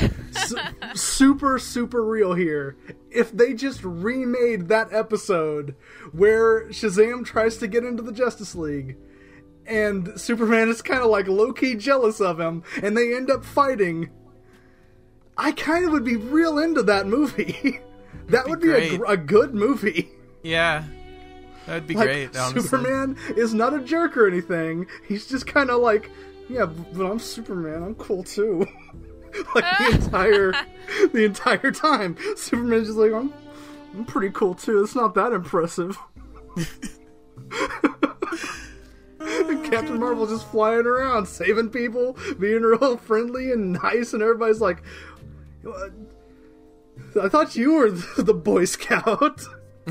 [0.46, 0.56] su-
[0.94, 2.76] super, super real here.
[3.10, 5.74] If they just remade that episode
[6.12, 8.96] where Shazam tries to get into the Justice League.
[9.66, 13.44] And Superman is kind of like low key jealous of him, and they end up
[13.44, 14.10] fighting.
[15.38, 17.80] I kind of would be real into that movie.
[18.28, 20.10] that would be a, gr- a good movie.
[20.42, 20.84] yeah,
[21.66, 22.36] that'd be Like, great.
[22.36, 22.60] Honestly.
[22.60, 24.86] Superman is not a jerk or anything.
[25.08, 26.10] He's just kind of like,
[26.50, 27.82] yeah, but I'm Superman.
[27.82, 28.66] I'm cool too.
[29.54, 30.52] like the entire,
[31.12, 33.32] the entire time, Superman's just like, I'm,
[33.94, 34.82] I'm pretty cool too.
[34.82, 35.98] It's not that impressive.
[36.56, 36.68] And
[39.20, 44.60] oh, Captain Marvel just flying around, saving people, being real friendly and nice, and everybody's
[44.60, 44.82] like,
[47.20, 49.40] I thought you were the the Boy Scout.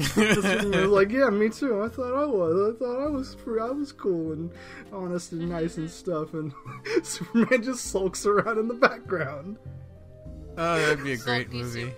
[0.01, 1.83] Superman was like, yeah, me too.
[1.83, 2.75] I thought I was.
[2.75, 3.35] I thought I was.
[3.35, 3.61] Free.
[3.61, 4.51] I was cool and
[4.91, 6.33] honest and nice and stuff.
[6.33, 6.51] And
[7.03, 9.57] Superman just sulks around in the background.
[10.57, 11.93] Oh, that'd be a great Sulky movie.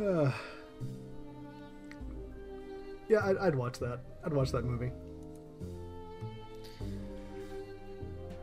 [0.00, 0.30] Uh,
[3.08, 4.00] yeah, I'd, I'd watch that.
[4.24, 4.92] I'd watch that movie.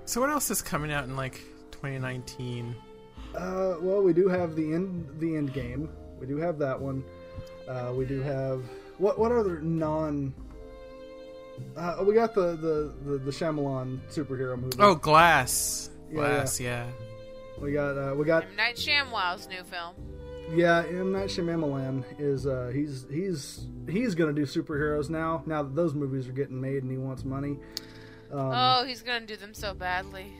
[0.06, 1.42] So what else is coming out in like
[1.72, 2.76] 2019?
[3.38, 5.08] Uh, well, we do have the end.
[5.20, 5.90] The end game.
[6.20, 7.04] We do have that one.
[7.68, 8.64] Uh, we do have
[8.98, 9.20] what?
[9.20, 10.34] What other non?
[11.76, 14.78] Uh, we got the the the, the Shyamalan superhero movie.
[14.80, 15.90] Oh, Glass.
[16.10, 16.88] Yeah, Glass, yeah.
[17.60, 18.56] we got uh, we got M.
[18.56, 19.96] Night Shyamalan's new film.
[20.54, 25.44] Yeah, M Night Shyamalan is uh, he's he's he's gonna do superheroes now.
[25.46, 27.58] Now that those movies are getting made and he wants money.
[28.32, 30.34] Um, oh, he's gonna do them so badly.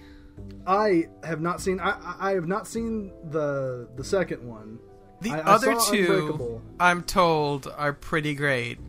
[0.68, 4.80] I have not seen I, I I have not seen the the second one.
[5.22, 8.80] The I- I other saw two, I'm told, are pretty great.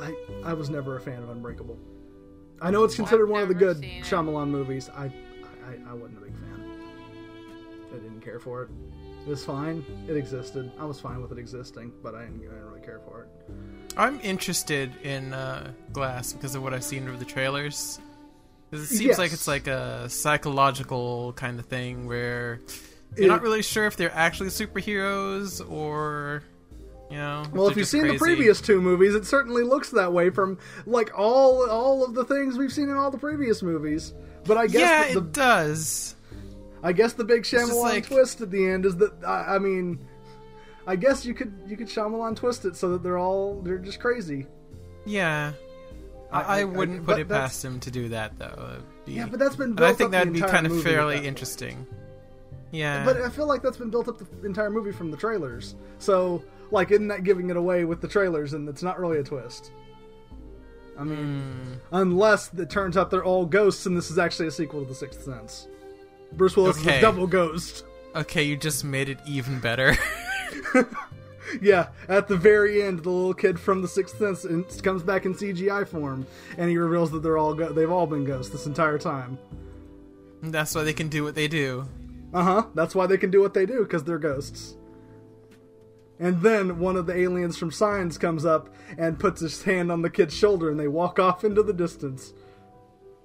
[0.00, 0.14] I
[0.44, 1.78] I was never a fan of Unbreakable.
[2.60, 4.04] I know it's considered I've one of the good seen it.
[4.04, 4.88] Shyamalan movies.
[4.96, 6.70] I, I I wasn't a big fan.
[7.92, 8.70] I didn't care for it.
[9.26, 9.84] It was fine.
[10.08, 10.70] It existed.
[10.78, 13.54] I was fine with it existing, but I didn't, I didn't really care for it.
[13.96, 17.98] I'm interested in uh, Glass because of what I've seen of the trailers.
[18.72, 19.18] It seems Yes.
[19.18, 22.60] like it's like a psychological kind of thing where
[23.16, 26.42] you're It- not really sure if they're actually superheroes or,
[27.10, 27.44] you know.
[27.52, 31.16] Well, if you've seen the previous two movies, it certainly looks that way from like
[31.18, 34.12] all all of the things we've seen in all the previous movies.
[34.44, 36.14] But I guess yeah, the, it does.
[36.82, 39.98] I guess the big Shyamalan like- twist at the end is that I, I mean,
[40.86, 43.98] I guess you could you could Shyamalan twist it so that they're all they're just
[44.00, 44.46] crazy.
[45.04, 45.52] Yeah.
[46.36, 48.78] I, I- I, wouldn't put it past him to do that though.
[49.04, 50.90] Be- Yeah, but that's been built I think that'd be kind of movie at that
[50.90, 51.26] fairly point.
[51.26, 51.86] interesting.
[52.72, 53.04] Yeah.
[53.04, 55.74] But I feel like that's been built up the entire movie from the trailers.
[55.98, 58.52] So like, isn't that giving it away with the trailers?
[58.52, 59.70] And it's not really a twist.
[60.98, 61.72] I mean, Hmm.
[61.92, 64.94] unless it turns out they're all ghosts and this is actually a sequel to The
[64.94, 65.68] Sixth Sense.
[66.32, 67.84] Bruce Willis is a double ghost.
[68.16, 69.94] Okay, you just made it even better.
[71.60, 75.34] Yeah, at the very end, the little kid from The Sixth Sense comes back in
[75.34, 76.26] CGI form,
[76.58, 79.38] and he reveals that they're all go- they've all been ghosts this entire time.
[80.42, 81.86] That's why they can do what they do.
[82.34, 82.66] Uh huh.
[82.74, 84.76] That's why they can do what they do because they're ghosts.
[86.18, 90.02] And then one of the aliens from Signs comes up and puts his hand on
[90.02, 92.32] the kid's shoulder, and they walk off into the distance.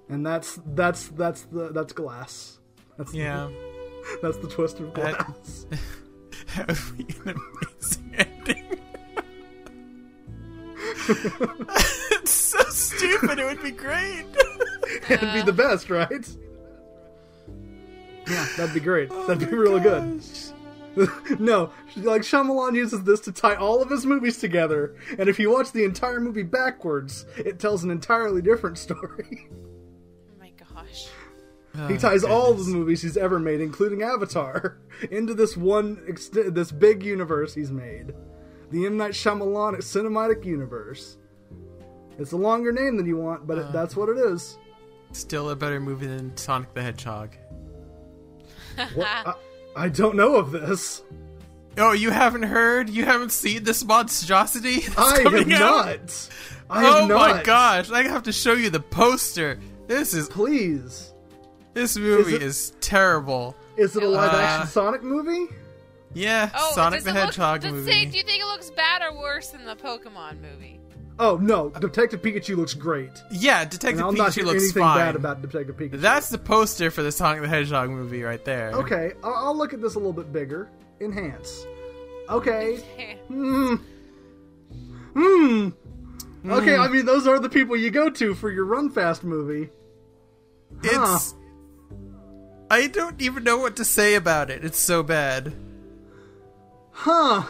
[0.08, 2.58] And that's that's that's the that's glass.
[2.98, 3.48] That's Yeah.
[3.48, 5.66] the, that's the twist of glass.
[5.70, 5.78] That
[6.56, 8.78] would be an amazing ending.
[12.12, 13.38] it's so stupid.
[13.38, 14.26] It would be great.
[15.08, 16.28] It'd be the best, right?
[18.28, 19.08] Yeah, that'd be great.
[19.10, 20.22] Oh that'd be really good.
[21.40, 25.50] no, like Shyamalan uses this to tie all of his movies together, and if you
[25.50, 29.48] watch the entire movie backwards, it tells an entirely different story.
[31.74, 34.78] Oh he ties all of the movies he's ever made, including Avatar,
[35.10, 38.14] into this one, ext- this big universe he's made,
[38.70, 41.16] the M Night Shyamalan cinematic universe.
[42.18, 44.58] It's a longer name than you want, but it, that's what it is.
[45.12, 47.36] Still a better movie than Sonic the Hedgehog.
[48.94, 49.34] What, I,
[49.76, 51.02] I don't know of this.
[51.76, 52.88] Oh, you haven't heard?
[52.88, 54.82] You haven't seen this monstrosity?
[54.96, 56.28] I have not.
[56.70, 57.36] I have oh not.
[57.36, 57.90] my gosh!
[57.90, 59.58] I have to show you the poster.
[59.88, 61.11] This is Please.
[61.74, 63.54] This movie it- is terrible.
[63.76, 65.46] Is it a live Uh, action Sonic movie?
[66.14, 67.90] Yeah, Oh, Sonic does the it look- Hedgehog does movie.
[67.90, 70.78] Say, do you think it looks bad or worse than the Pokemon movie?
[71.18, 73.10] Oh no, Detective Pikachu looks great.
[73.30, 74.98] yeah, Detective I'll not Pikachu hear looks anything fine.
[74.98, 76.00] bad about Detective Pikachu.
[76.00, 78.72] That's the poster for the Sonic the Hedgehog movie right there.
[78.72, 79.12] okay.
[79.24, 80.68] I'll, I'll look at this a little bit bigger.
[81.00, 81.66] Enhance.
[82.28, 82.76] Okay.
[83.28, 83.74] Hmm.
[85.14, 85.68] Hmm.
[86.50, 89.68] Okay, I mean those are the people you go to for your Run Fast movie.
[90.84, 91.14] Huh.
[91.16, 91.34] It's.
[92.72, 94.64] I don't even know what to say about it.
[94.64, 95.52] It's so bad.
[96.90, 97.42] Huh.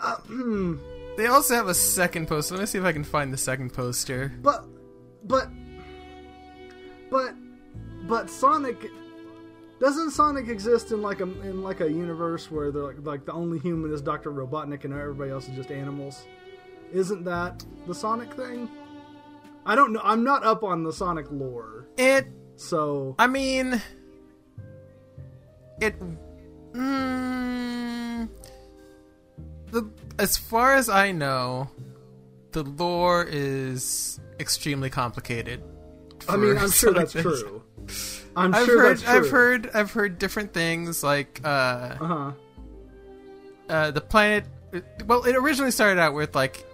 [0.00, 0.76] Uh, hmm.
[1.18, 2.54] They also have a second poster.
[2.54, 4.32] Let me see if I can find the second poster.
[4.40, 4.64] But,
[5.24, 5.50] but,
[7.10, 7.34] but,
[8.08, 8.90] but Sonic
[9.78, 13.32] doesn't Sonic exist in like a in like a universe where they're like like the
[13.32, 16.24] only human is Doctor Robotnik and everybody else is just animals?
[16.94, 18.70] Isn't that the Sonic thing?
[19.66, 20.00] I don't know.
[20.02, 22.28] I'm not up on the Sonic lore, It.
[22.56, 23.80] So I mean.
[25.80, 25.94] It.
[26.72, 28.28] Mm,
[29.70, 31.68] the as far as I know,
[32.52, 35.62] the lore is extremely complicated.
[36.28, 37.62] I mean I'm sure that's the true.
[38.36, 39.12] I'm I've sure heard that's true.
[39.14, 42.32] I've heard I've heard different things like uh, Uh huh.
[43.68, 44.44] uh the planet
[45.06, 46.64] well it originally started out with like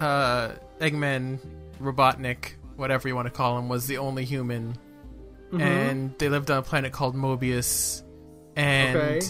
[0.00, 1.38] uh Eggman
[1.80, 4.76] Robotnik whatever you want to call him was the only human
[5.52, 5.60] Mm-hmm.
[5.60, 8.02] and they lived on a planet called Mobius
[8.56, 9.20] and Okay.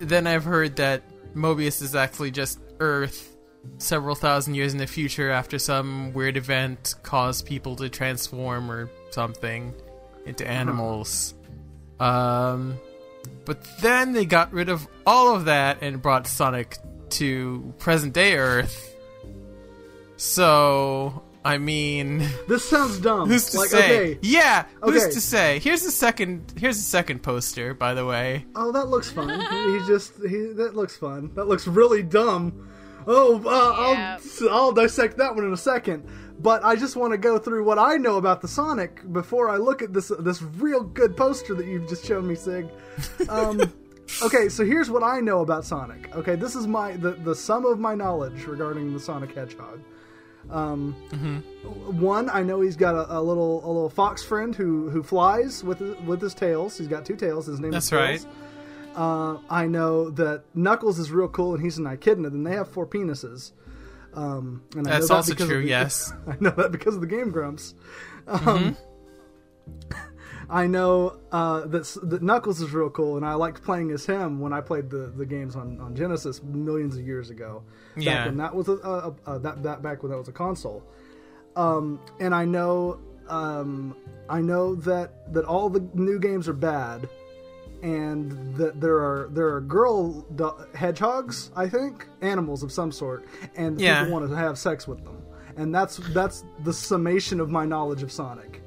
[0.00, 1.02] then I've heard that
[1.34, 3.34] Mobius is actually just Earth
[3.78, 8.90] several thousand years in the future after some weird event caused people to transform or
[9.10, 9.72] something
[10.26, 11.32] into animals.
[12.00, 12.76] Um,
[13.44, 16.76] but then they got rid of all of that and brought Sonic
[17.10, 18.94] to present day Earth.
[20.16, 23.28] So, I mean, This sounds dumb.
[23.28, 23.84] who's to like say?
[24.12, 25.12] okay, Yeah, who's Okay.
[25.12, 25.58] to say?
[25.58, 26.52] Here's the second.
[26.56, 28.46] Here's the second poster, by the way.
[28.54, 29.28] Oh, that looks fun.
[29.40, 31.30] he just he that looks fun.
[31.34, 32.68] That looks really dumb.
[33.06, 34.18] Oh, uh, Yeah.
[34.42, 36.04] I'll I'll dissect that one in a second.
[36.38, 39.56] But I just want to go through what I know about the Sonic before I
[39.56, 42.68] look at this this real good poster that you've just shown me, Sig.
[43.28, 43.60] Um,
[44.22, 46.14] okay, so here's what I know about Sonic.
[46.16, 49.80] Okay, this is my the the sum of my knowledge regarding the Sonic Hedgehog.
[50.50, 50.92] Um,
[51.86, 55.62] One, I know he's got a, a little a little fox friend who who flies
[55.64, 56.76] with his, with his tails.
[56.76, 57.46] He's got two tails.
[57.46, 58.24] His name That's is Tails.
[58.26, 58.34] right.
[58.94, 62.68] Uh, I know that Knuckles is real cool and he's an echidna, and they have
[62.68, 63.52] four penises.
[64.14, 66.12] Um, and I That's know that also true, the, yes.
[66.26, 67.74] I know that because of the Game Grumps.
[68.26, 68.76] Um,
[70.52, 74.38] I know uh, that, that Knuckles is real cool, and I liked playing as him
[74.38, 77.62] when I played the, the games on, on Genesis millions of years ago.
[77.96, 78.26] Back Yeah.
[78.26, 80.82] when that was a, a, a that that back when that was a console.
[81.56, 83.96] Um, and I know um,
[84.28, 87.08] I know that that all the new games are bad,
[87.82, 93.26] and that there are there are girl do- hedgehogs, I think, animals of some sort,
[93.56, 94.00] and Yeah.
[94.00, 95.22] people want to have sex with them,
[95.56, 98.61] and that's that's the summation of my knowledge of Sonic.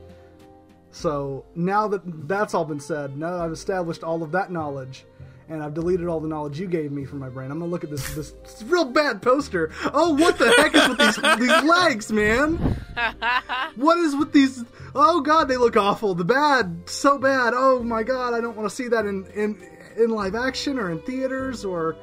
[0.96, 5.04] So now that that's all been said, now that I've established all of that knowledge,
[5.50, 7.84] and I've deleted all the knowledge you gave me from my brain, I'm gonna look
[7.84, 8.34] at this this,
[8.64, 9.72] real bad poster.
[9.94, 11.16] Oh, what the heck is with these
[11.50, 12.56] these legs, man?
[13.76, 14.64] What is with these?
[14.96, 16.16] Oh God, they look awful.
[16.16, 17.52] The bad, so bad.
[17.54, 19.62] Oh my God, I don't want to see that in in
[19.98, 21.66] in live action or in theaters.
[21.66, 21.98] Or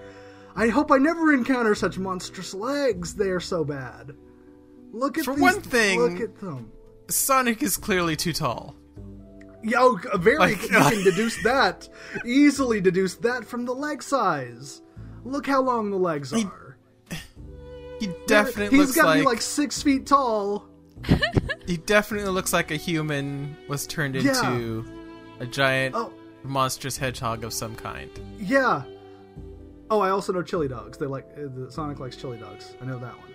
[0.55, 3.15] I hope I never encounter such monstrous legs.
[3.15, 4.15] They are so bad.
[4.93, 6.71] Look at For these, one thing- Look at them.
[7.09, 8.77] Sonic is clearly too tall.
[9.63, 10.39] Yeah, oh, very.
[10.39, 11.89] Like- you can deduce that
[12.25, 12.81] easily.
[12.81, 14.83] Deduce that from the leg size.
[15.25, 16.77] Look how long the legs He are.
[18.01, 20.69] He definitely He's got to like, be like six feet tall.
[21.67, 24.31] he definitely looks like a human was turned Yeah.
[24.53, 24.85] into
[25.39, 28.11] a giant Oh, monstrous hedgehog of some kind.
[28.39, 28.83] yeah.
[29.91, 30.97] Oh, I also know chili dogs.
[30.99, 32.75] They like uh, the Sonic likes chili dogs.
[32.81, 33.29] I know that one.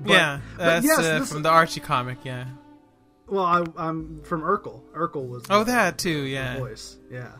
[0.00, 2.18] But- yeah, but that's yes, uh, from the Archie comic.
[2.22, 2.44] Yeah.
[3.32, 4.82] Well, I, I'm from Urkel.
[4.94, 6.24] Urkel was Oh, the- that too.
[6.24, 6.58] the Yeah.
[6.58, 6.98] voice.
[7.10, 7.32] Yeah.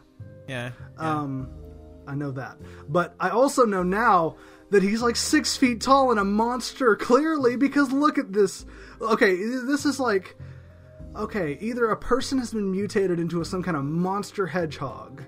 [0.49, 0.71] Yeah.
[0.99, 1.11] yeah.
[1.21, 1.49] Um,
[2.09, 2.57] I know that,
[2.89, 4.37] but I also know now
[4.71, 6.97] that he's like six feet tall and a monster.
[6.97, 8.65] Clearly, because look at this.
[9.03, 10.35] Okay, this is like
[11.15, 11.59] okay.
[11.61, 15.23] Either a person has been mutated into a, some kind of monster hedgehog,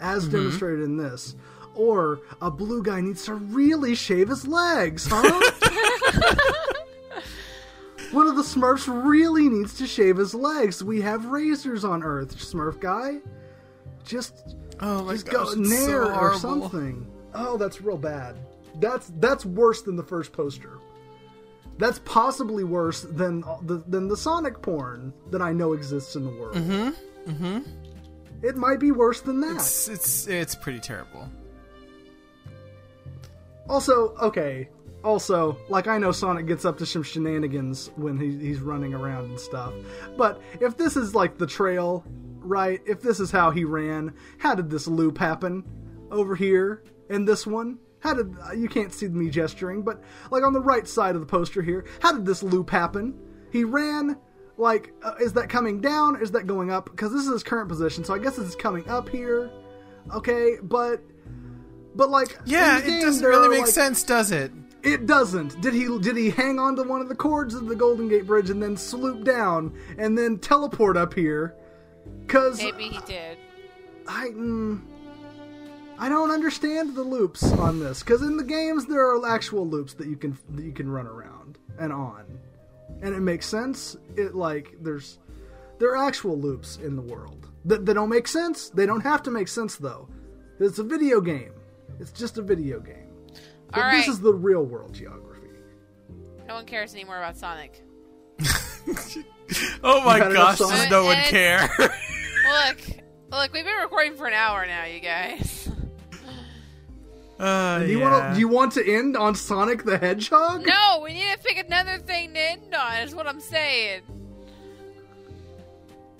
[0.00, 0.32] as Mm-hmm.
[0.36, 1.36] demonstrated in this,
[1.76, 5.50] or a blue guy needs to really shave his legs, huh?
[8.10, 10.82] One of the Smurfs really needs to shave his legs.
[10.82, 13.18] We have razors on Earth, Smurf guy.
[14.04, 17.06] Just oh my just gosh, go Nair so or something.
[17.34, 18.36] Oh, that's real bad.
[18.76, 20.78] That's that's worse than the first poster.
[21.76, 26.30] That's possibly worse than the than the Sonic porn that I know exists in the
[26.30, 26.56] world.
[26.56, 27.30] Mm-hmm.
[27.30, 27.58] Mm-hmm.
[28.42, 29.56] It might be worse than that.
[29.56, 31.28] It's it's it's pretty terrible.
[33.68, 34.68] Also, okay.
[35.04, 39.26] Also, like I know Sonic gets up to some shenanigans when he, he's running around
[39.26, 39.72] and stuff.
[40.16, 42.04] But if this is like the trail,
[42.40, 42.80] right?
[42.86, 45.64] If this is how he ran, how did this loop happen
[46.10, 47.78] over here in this one?
[48.00, 51.26] How did you can't see me gesturing, but like on the right side of the
[51.26, 53.18] poster here, how did this loop happen?
[53.52, 54.16] He ran
[54.56, 56.20] like uh, is that coming down?
[56.20, 56.90] Is that going up?
[56.90, 59.50] Because this is his current position, so I guess this is coming up here.
[60.14, 61.00] Okay, but
[61.94, 64.50] but like Yeah, in it game, doesn't really make like- sense, does it?
[64.82, 65.60] It doesn't.
[65.60, 68.26] Did he did he hang on to one of the cords of the Golden Gate
[68.26, 71.54] Bridge and then sloop down and then teleport up here?
[72.26, 73.38] Cause Maybe he did.
[74.06, 74.80] I mm,
[75.98, 78.02] I don't understand the loops on this.
[78.02, 81.06] Cause in the games there are actual loops that you can that you can run
[81.06, 82.38] around and on,
[83.02, 83.96] and it makes sense.
[84.16, 85.18] It like there's
[85.78, 88.68] there are actual loops in the world that that don't make sense.
[88.70, 90.08] They don't have to make sense though.
[90.60, 91.52] It's a video game.
[91.98, 93.07] It's just a video game.
[93.72, 95.48] But All this is the real world geography.
[96.46, 97.82] No one cares anymore about Sonic.
[99.82, 100.76] Oh my You had enough gosh, Sonic?
[100.76, 101.70] does no one And- care?
[101.78, 102.78] Look,
[103.30, 105.70] look, we've been recording for an hour now, you guys.
[107.38, 108.10] uh, Do you yeah.
[108.10, 108.34] want to?
[108.34, 110.66] Do you want to end on Sonic the Hedgehog?
[110.66, 112.96] No, we need to pick another thing to end on.
[113.02, 114.02] Is what I'm saying.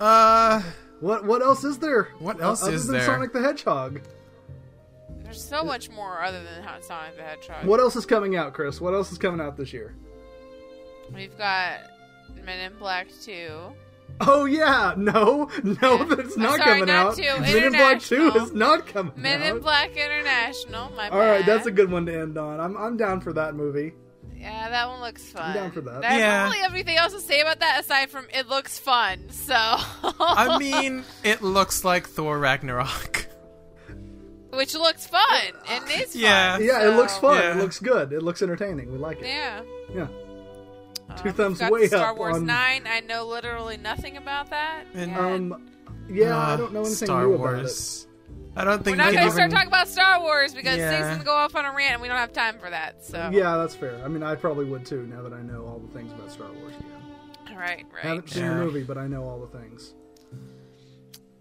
[0.01, 0.63] Uh,
[1.01, 2.09] What What else is there?
[2.19, 3.07] What else other is than there?
[3.07, 4.01] Sonic the Hedgehog?
[5.39, 7.65] There's so much more other than Hot Sonic the Hedgehog.
[7.65, 8.81] What else is coming out, Chris?
[8.81, 9.95] What else is coming out this year?
[11.15, 11.79] We've got
[12.45, 13.49] Men in Black 2.
[14.21, 17.17] Oh yeah, no, no, that's I'm not sorry, coming not out.
[17.17, 19.57] two, Men in Black Two is not coming Men out.
[19.57, 20.91] in Black International.
[20.97, 21.47] My All right, bad.
[21.47, 22.59] that's a good one to end on.
[22.59, 23.93] I'm I'm down for that movie.
[24.35, 25.43] Yeah, that one looks fun.
[25.51, 26.01] I'm down for that.
[26.01, 26.39] There's Yeah.
[26.45, 29.29] not really everything else to say about that aside from it looks fun.
[29.31, 29.55] So.
[29.55, 33.28] I mean, it looks like Thor Ragnarok.
[34.59, 35.23] Which looks fun
[35.71, 36.21] and is fun.
[36.23, 36.59] Yeah.
[36.59, 37.41] Yeah, it looks fun.
[37.41, 37.53] Yeah.
[37.53, 38.13] It looks good.
[38.13, 38.93] It looks entertaining.
[38.93, 39.27] We like it.
[39.27, 39.63] Yeah.
[39.95, 40.03] Yeah.
[40.03, 42.83] Um, Two we've thumbs got way Star up Wars on- 9.
[42.87, 44.85] I know literally nothing about that.
[44.95, 45.21] And- yet.
[45.21, 45.71] Um.
[46.11, 48.07] Yeah, I Uh, don't know anything Star new Wars.
[48.57, 50.91] I don't think We're not going can to start talking about Star Wars because Yeah.
[50.91, 53.05] things going to go off on a rant and we don't have time for that.
[53.05, 53.31] So.
[53.33, 54.01] Yeah, that's fair.
[54.05, 55.07] I mean, I probably would too.
[55.07, 57.57] Now that I know all the things about Star Wars again.
[57.57, 58.03] Right, right.
[58.05, 58.55] Haven't seen Yeah.
[58.55, 59.95] the movie, but I know all the things.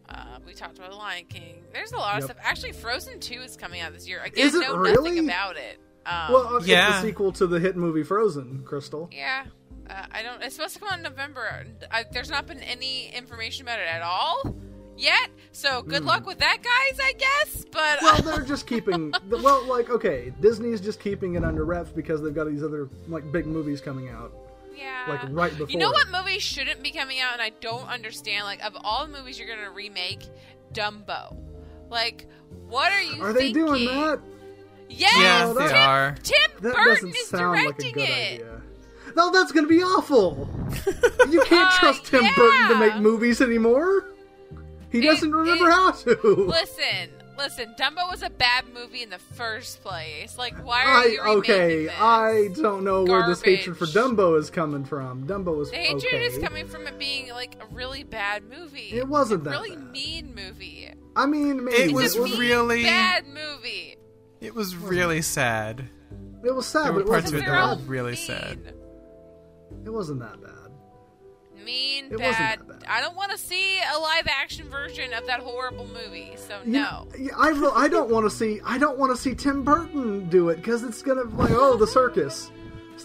[0.09, 1.63] Uh, we talked about The Lion King.
[1.73, 2.37] There's a lot of stuff.
[2.41, 4.21] Actually, Frozen 2 is coming out this year.
[4.23, 5.11] I Is it know really?
[5.11, 5.79] nothing about it.
[6.05, 6.89] Um, Well, uh, yeah.
[6.89, 9.09] it's the sequel to the hit movie Frozen, Crystal.
[9.11, 9.45] yeah.
[9.89, 10.41] Uh, I don't.
[10.43, 11.65] It's supposed to come out in November.
[11.89, 14.53] I, there's not been any information about it at all
[14.97, 15.29] yet.
[15.53, 16.99] So good luck with that, guys.
[17.01, 17.63] I guess.
[17.71, 17.99] But.
[18.01, 19.11] Well, they're just keeping.
[19.29, 22.89] the- well, like, okay, Disney's just keeping it under wraps because they've got these other
[23.07, 24.33] like big movies coming out,
[24.77, 25.05] yeah.
[25.07, 25.67] like right before.
[25.71, 28.45] You know what movie shouldn't be coming out, and I don't understand.
[28.45, 30.23] Like of all the movies you're gonna remake,
[30.73, 31.35] Dumbo.
[31.89, 32.27] Like,
[32.67, 33.21] what are you?
[33.23, 34.19] Are they doing that?
[34.89, 36.15] Yes, Yeah, they Tim, are.
[36.23, 38.33] Tim That Burton doesn't is sound like a directing good it.
[38.41, 38.61] idea.
[39.15, 40.49] No, that's gonna be awful.
[41.29, 44.05] You can't Uh, trust Tim Burton to make movies anymore.
[44.91, 46.45] He doesn't remember it- how to.
[46.47, 47.73] Listen, listen.
[47.77, 50.37] Dumbo was a bad movie in the first place.
[50.37, 51.83] Like, why are you I remaking okay.
[51.85, 51.93] this?
[51.99, 55.27] I don't know where this hatred for Dumbo is coming from.
[55.27, 56.23] Dumbo was The hatred okay.
[56.25, 58.89] is coming from it being like a really bad movie.
[58.91, 59.91] It wasn't a that really bad.
[59.91, 60.91] mean movie.
[61.15, 63.97] I mean, maybe It was mean, really- bad movie.
[64.41, 65.89] It was really sad.
[66.45, 68.25] It was sad, There but were it parts wasn't of it that were really mean.
[68.25, 68.73] sad.
[69.85, 70.66] It wasn't that bad.
[71.67, 72.59] Mean, It bad.
[72.87, 76.31] I don't want to see a live action version of that horrible movie.
[76.37, 77.07] So no.
[77.19, 80.49] yeah, I I don't want to see I don't want to see Tim Burton do
[80.49, 82.49] it because it's gonna like oh the circus,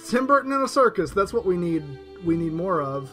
[0.09, 1.11] Tim Burton in a circus.
[1.11, 1.83] That's what we need.
[2.25, 3.13] We need more of.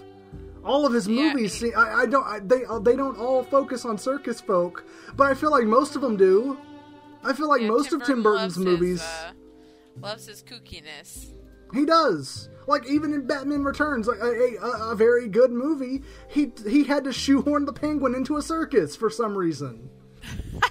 [0.63, 2.27] All of his Yeah, movies, see, I, I don't.
[2.27, 4.85] I, they uh, they don't all focus on circus folk,
[5.15, 6.57] but I feel like most of them do.
[7.23, 9.31] I feel like Yeah, most of Tim Burton's movies, His, uh,
[9.99, 11.33] loves his kookiness.
[11.73, 12.49] He does.
[12.67, 17.03] Like even in Batman Returns, like a, a, a very good movie, he he had
[17.05, 19.89] to shoehorn the penguin into a circus for some reason.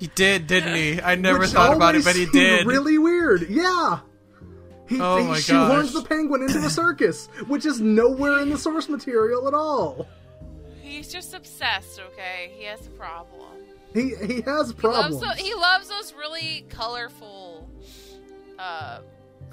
[0.00, 1.00] He did, didn't he?
[1.00, 2.66] I never Which thought about it, but he did.
[2.66, 3.48] Really weird.
[3.48, 4.00] Yeah.
[4.86, 6.02] He, Oh he shoehorns gosh.
[6.02, 10.06] the penguin into the circus, which is nowhere in the source material at all.
[10.82, 12.00] He's just obsessed.
[12.12, 13.48] Okay, he has a problem.
[13.94, 15.22] He he has He problems.
[15.22, 17.66] loves, tho- he loves those really colorful
[18.58, 18.98] uh,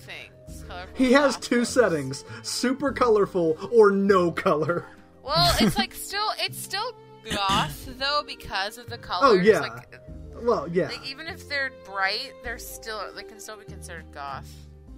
[0.01, 0.63] things.
[0.95, 4.85] He has two settings: super colorful or no color.
[5.23, 6.93] Well, it's like still it's still
[7.31, 9.29] goth though because of the colors.
[9.31, 9.59] Oh, yeah.
[9.59, 9.99] Like,
[10.41, 14.49] Well, yeah, like even if they're bright, they're still they can still be considered goth.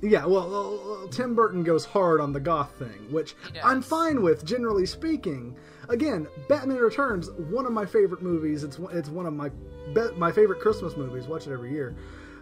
[0.01, 0.25] yeah.
[0.25, 4.85] Well, uh, Tim Burton goes hard on the goth thing, which I'm fine with, generally
[4.85, 5.55] speaking.
[5.89, 8.63] Again, Batman Returns, one of my favorite movies.
[8.63, 9.49] It's one- it's one of my
[9.93, 11.27] be- my favorite Christmas movies.
[11.27, 11.95] Watch it every year.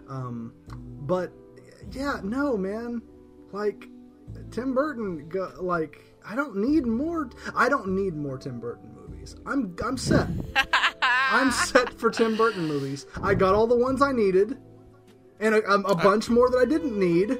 [0.07, 0.53] Um,
[1.01, 1.32] but
[1.91, 3.01] yeah, no, man.
[3.51, 3.88] Like
[4.51, 7.29] Tim Burton, go, like I don't need more.
[7.55, 9.36] I don't need more Tim Burton movies.
[9.45, 10.27] I'm I'm set.
[11.01, 13.05] I'm set for Tim Burton movies.
[13.21, 14.57] I got all the ones I needed,
[15.39, 17.39] and a, a, a uh, bunch more that I didn't need.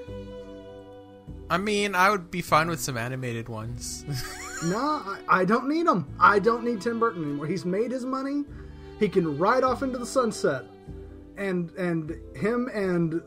[1.50, 4.06] I mean, I would be fine with some animated ones.
[4.64, 6.08] No, I, I don't need them.
[6.20, 7.48] I don't need Tim Burton anymore.
[7.48, 8.44] He's made his money.
[9.00, 10.66] He can ride off into the sunset,
[11.36, 13.24] and and him and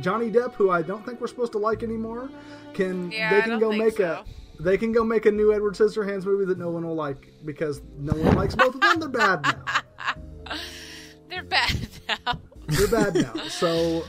[0.00, 2.30] Johnny Depp, who I don't think we're supposed to like anymore,
[2.74, 4.24] can Yeah, they can go make so.
[4.58, 7.32] a they can go make a new Edward Scissorhands movie that no one will like
[7.44, 9.00] because no one likes both of them.
[9.00, 10.56] They're bad now.
[11.28, 12.40] They're bad now.
[12.68, 13.34] They're bad now.
[13.50, 14.04] So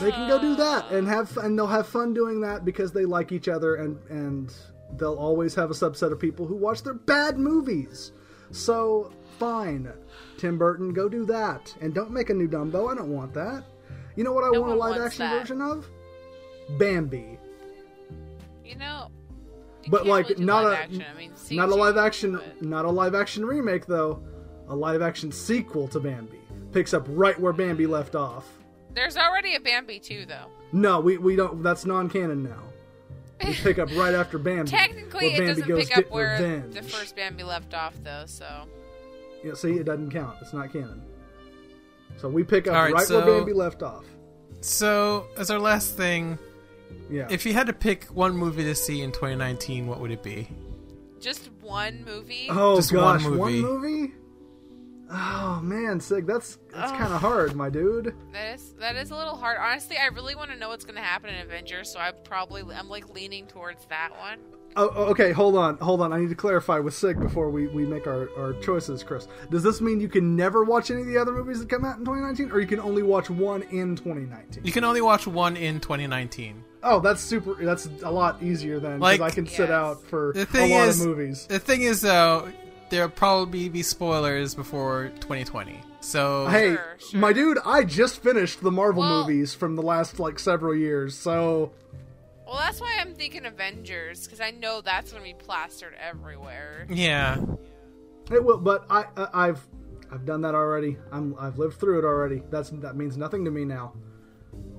[0.00, 3.04] they can go do that and have and they'll have fun doing that because they
[3.04, 4.52] like each other and and
[4.96, 8.12] they'll always have a subset of people who watch their bad movies.
[8.50, 9.92] So fine,
[10.38, 12.90] Tim Burton, go do that and don't make a new Dumbo.
[12.90, 13.64] I don't want that.
[14.16, 15.38] You know what I No want a live action that.
[15.40, 15.86] version of?
[16.78, 17.38] Bambi,
[18.64, 19.08] You know.
[19.84, 21.04] you but like really not live a action.
[21.12, 24.22] I mean, not a live action but- not a live action remake though.
[24.68, 26.38] A live action sequel to Bambi
[26.72, 28.46] picks up right where Bambi left off.
[28.94, 30.46] There's already a Bambi too, though.
[30.72, 31.62] No, we, we don't.
[31.62, 32.62] That's non-canon now.
[33.44, 34.70] We pick up right after Bambi.
[34.70, 36.74] Technically, where it doesn't pick up where revenge.
[36.74, 38.24] the first Bambi left off, though.
[38.26, 38.46] So
[39.42, 40.36] Yeah, see, it doesn't count.
[40.40, 41.02] It's not canon.
[42.18, 44.04] So we pick up All right, right so- where Bambi left off.
[44.60, 46.38] so, as our last thing,
[47.10, 47.26] Yeah.
[47.30, 50.48] if you had to pick one movie to see in 2019, what would it be?
[51.20, 52.46] just one movie.
[52.50, 53.62] oh just one gosh, one movie.
[53.62, 54.14] movie.
[55.12, 58.14] Oh man, Sig, that's that's kind of hard, my dude.
[58.32, 59.58] That is that is a little hard.
[59.60, 62.62] Honestly, I really want to know what's going to happen in Avengers, so I probably
[62.74, 64.38] I'm like leaning towards that one.
[64.76, 66.12] Oh, oh, okay, hold on, hold on.
[66.12, 69.26] I need to clarify with Sig before we, we make our, our choices, Chris.
[69.50, 71.98] Does this mean you can never watch any of the other movies that come out
[71.98, 74.64] in 2019, or you can only watch one in 2019?
[74.64, 76.62] You can only watch one in 2019.
[76.84, 77.54] Oh, that's super.
[77.62, 80.70] That's a lot easier than Like- Like I can sit out for The a thing
[80.70, 81.46] lot is, of movies.
[81.46, 82.50] the thing is though,
[82.90, 85.80] there'll probably be spoilers before 2020.
[86.00, 87.20] So Hey, Sure, sure.
[87.20, 91.14] my dude, I just finished the Marvel Well- movies from the last like several years,
[91.14, 91.72] so
[92.50, 96.84] Well, that's why I'm thinking Avengers because I know that's going to be plastered everywhere.
[96.90, 97.40] yeah,
[98.32, 98.58] it will.
[98.58, 99.64] But I, I I've
[100.10, 100.96] I've done that already.
[101.12, 102.42] I'm I've lived through it already.
[102.50, 103.92] That's that means nothing to me now.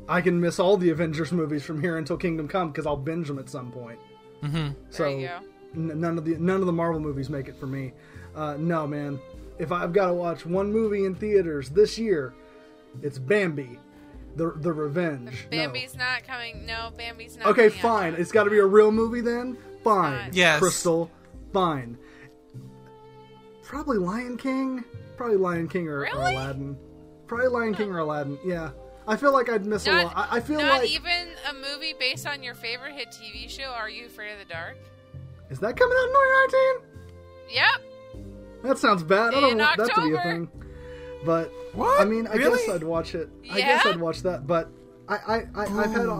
[0.10, 3.28] I can miss all the Avengers movies from here until Kingdom Come because I'll binge
[3.28, 4.00] them at some point.
[4.42, 5.40] hmm So There you go.
[5.76, 7.94] n- none of the none of the Marvel movies make it for me.
[8.36, 9.18] Uh, no, man.
[9.60, 12.34] If I've got to watch one movie in theaters this year,
[13.02, 13.80] it's Bambi,
[14.36, 15.48] the the Revenge.
[15.52, 15.58] No.
[15.58, 16.66] Bambi's not coming.
[16.66, 17.48] No, Bambi's not.
[17.48, 18.14] Okay, coming out fine.
[18.16, 19.58] It's got to be a real movie then.
[19.84, 20.18] Fine.
[20.28, 20.34] not.
[20.34, 20.60] Yes.
[20.60, 21.10] Crystal.
[21.54, 21.98] Fine.
[23.64, 24.84] Probably Lion King.
[25.18, 26.36] Probably Lion King or, or Really?
[26.36, 26.78] Aladdin.
[27.28, 28.38] Probably Lion King or Aladdin.
[28.44, 28.72] Yeah.
[29.08, 30.14] I feel like I'd miss a lot.
[30.16, 33.64] I, I feel not like even a movie based on your favorite hit TV show.
[33.66, 34.78] Are you afraid of the dark?
[35.50, 36.14] is that coming out in
[37.50, 37.56] 2019?
[37.56, 38.64] Yep.
[38.64, 39.34] That sounds bad.
[39.34, 40.34] I don't In want that to be a October.
[40.48, 40.50] thing.
[41.26, 42.02] But What?
[42.02, 42.58] I mean, I Really?
[42.66, 43.30] guess I'd watch it.
[43.52, 44.48] I guess I'd watch that.
[44.48, 44.70] But
[45.08, 46.08] I, I, I I've had.
[46.08, 46.12] I,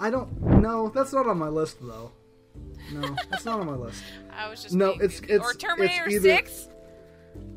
[0.00, 0.40] I, I don't.
[0.60, 2.12] No, that's not on my list though.
[2.92, 4.02] No, that's not on my list.
[4.36, 5.34] I was just No, it's- goofy.
[5.34, 6.68] it's- or Terminator it's either- Six.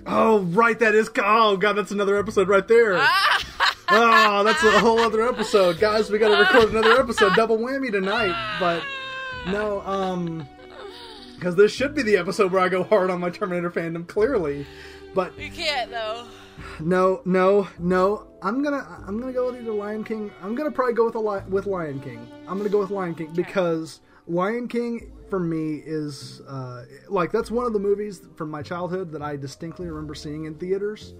[0.07, 1.09] Oh, right, that is.
[1.17, 2.95] Oh, God, that's another episode right there.
[2.97, 3.45] Ah!
[3.89, 6.09] oh, that's a whole other episode, guys.
[6.11, 8.57] We got to record another episode, double whammy tonight.
[8.59, 8.83] But
[9.51, 10.47] no, um,
[11.35, 14.65] because this should be the episode where I go hard on my Terminator fandom, clearly.
[15.15, 16.25] But You can't though.
[16.79, 18.27] no, no, no.
[18.43, 20.29] I'm gonna, I'm gonna go with either Lion King.
[20.43, 22.27] I'm gonna probably go with a li- with Lion King.
[22.47, 27.49] I'm gonna go with Lion King because Lion King for me is uh, like that's
[27.49, 31.15] one of the movies from my childhood that I distinctly remember seeing in theaters.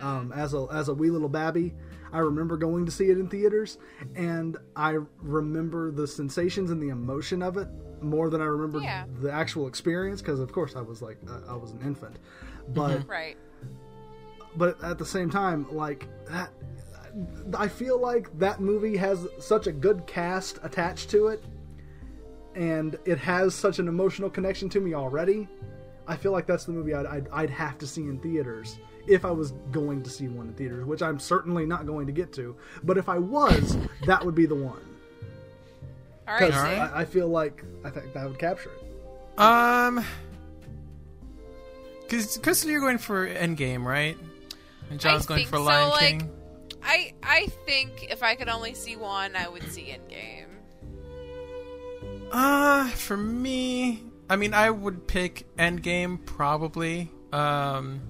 [0.00, 1.74] Um, as a as a wee little babby,
[2.12, 3.78] I remember going to see it in theaters,
[4.14, 7.68] and I remember the sensations and the emotion of it
[8.02, 9.04] more than I remember Yeah.
[9.22, 10.20] the actual experience.
[10.20, 12.18] Because of course I was like I, I was an infant,
[12.74, 13.36] but Right.
[14.56, 16.50] but at the same time, like that,
[17.56, 21.42] I feel like that movie has such a good cast attached to it,
[22.54, 25.48] and it has such an emotional connection to me already.
[26.08, 28.78] I feel like that's the movie I'd, I'd, I'd have to see in theaters
[29.08, 32.12] if I was going to see one in theaters, which I'm certainly not going to
[32.12, 32.56] get to.
[32.84, 33.76] But if I was,
[34.06, 34.80] that would be the one
[36.28, 36.46] All right.
[36.46, 36.54] because?
[36.64, 39.38] I, I feel like I think that would capture it.
[39.40, 40.04] Um,
[42.08, 44.16] because Crystal, you're going for Endgame, right?
[44.90, 46.30] And John's I going think for so, Lion like- King.
[46.88, 50.44] I I think if I could only see one, I would see Endgame.
[52.30, 57.10] Uh, for me, I mean, I would pick Endgame probably.
[57.32, 58.00] Um,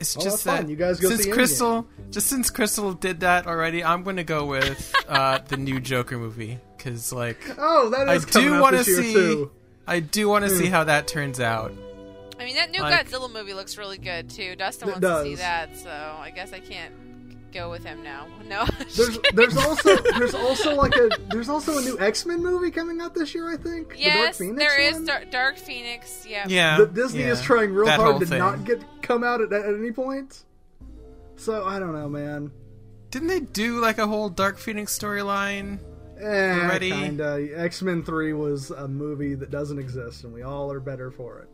[0.00, 0.68] it's Oh, just that's that fine.
[0.70, 1.34] You guys go since see Endgame.
[1.34, 5.78] Crystal, just since Crystal did that already, I'm going to go with uh the new
[5.80, 9.50] Joker movie because like Oh, that I do want to see, too.
[9.86, 11.72] I do want to see how that turns out.
[12.38, 14.56] I mean, that new Like- Godzilla movie looks really good too.
[14.56, 16.92] Dustin It wants to see that, so I guess I can't
[17.52, 18.26] go with him now.
[18.48, 18.66] No.
[18.96, 23.00] There's there's also there's also like a there's also a new X Men movie coming
[23.00, 23.50] out this year.
[23.50, 23.90] I think.
[23.90, 25.04] The Dark yes, Phoenix there is one?
[25.06, 26.26] Dar- Dark Phoenix.
[26.28, 26.44] Yeah.
[26.48, 28.38] Yeah, that Disney yeah, is trying real that hard to thing.
[28.40, 30.44] not get come out at, at any point.
[31.36, 32.50] So I don't know, man.
[33.10, 35.78] Didn't they do like a whole Dark Phoenix storyline?
[36.20, 36.24] Eh,
[36.60, 36.90] Already?
[36.90, 37.48] kinda.
[37.56, 41.38] X Men Three was a movie that doesn't exist, and we all are better for
[41.40, 41.48] it.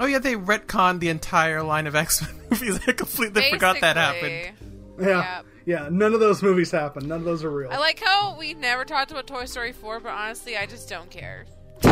[0.00, 2.80] Oh yeah, they retconned the entire line of X Men movies.
[2.86, 4.54] I completely forgot that happened.
[5.00, 5.42] Yeah, Yeah.
[5.64, 5.88] yeah.
[5.90, 7.08] None of those movies happen.
[7.08, 7.70] None of those are real.
[7.70, 11.10] I like how we never talked about Toy Story 4, but honestly, I just don't
[11.10, 11.46] care.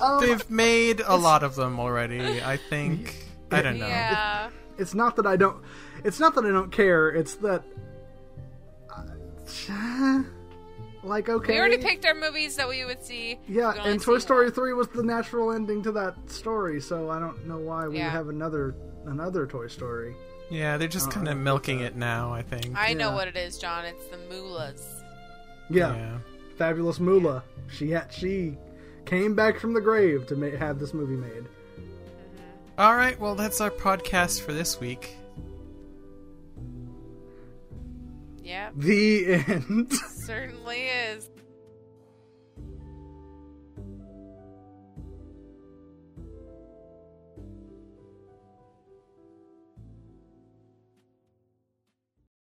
[0.00, 2.42] Um, They've made a lot of them already.
[2.42, 3.16] I think.
[3.50, 3.86] I don't know.
[3.88, 4.50] Yeah.
[4.76, 5.56] it's not that I don't.
[6.04, 7.08] It's not that I don't care.
[7.10, 7.62] It's that.
[8.90, 10.22] uh,
[11.08, 11.54] like okay.
[11.54, 13.38] We already picked our movies that we would see.
[13.48, 14.54] Yeah, We can only and Toy Story one.
[14.54, 18.10] three was the natural ending to that story, so I don't know why we Yeah.
[18.10, 18.74] have another
[19.06, 20.14] another Toy Story.
[20.50, 22.32] Yeah, they're just kind of milking it now.
[22.32, 22.74] I think.
[22.76, 23.84] I know what it is, John.
[23.84, 24.82] It's the Mulas.
[25.70, 26.18] Yeah,
[26.56, 27.42] fabulous Moolah.
[27.70, 28.56] She had she
[29.04, 31.44] came back from the grave to ma- have this movie made.
[31.44, 32.80] Mm-hmm.
[32.80, 33.18] All right.
[33.20, 35.16] Well, that's our podcast for this week.
[38.42, 39.92] Yeah, The end.
[40.28, 41.30] Certainly is.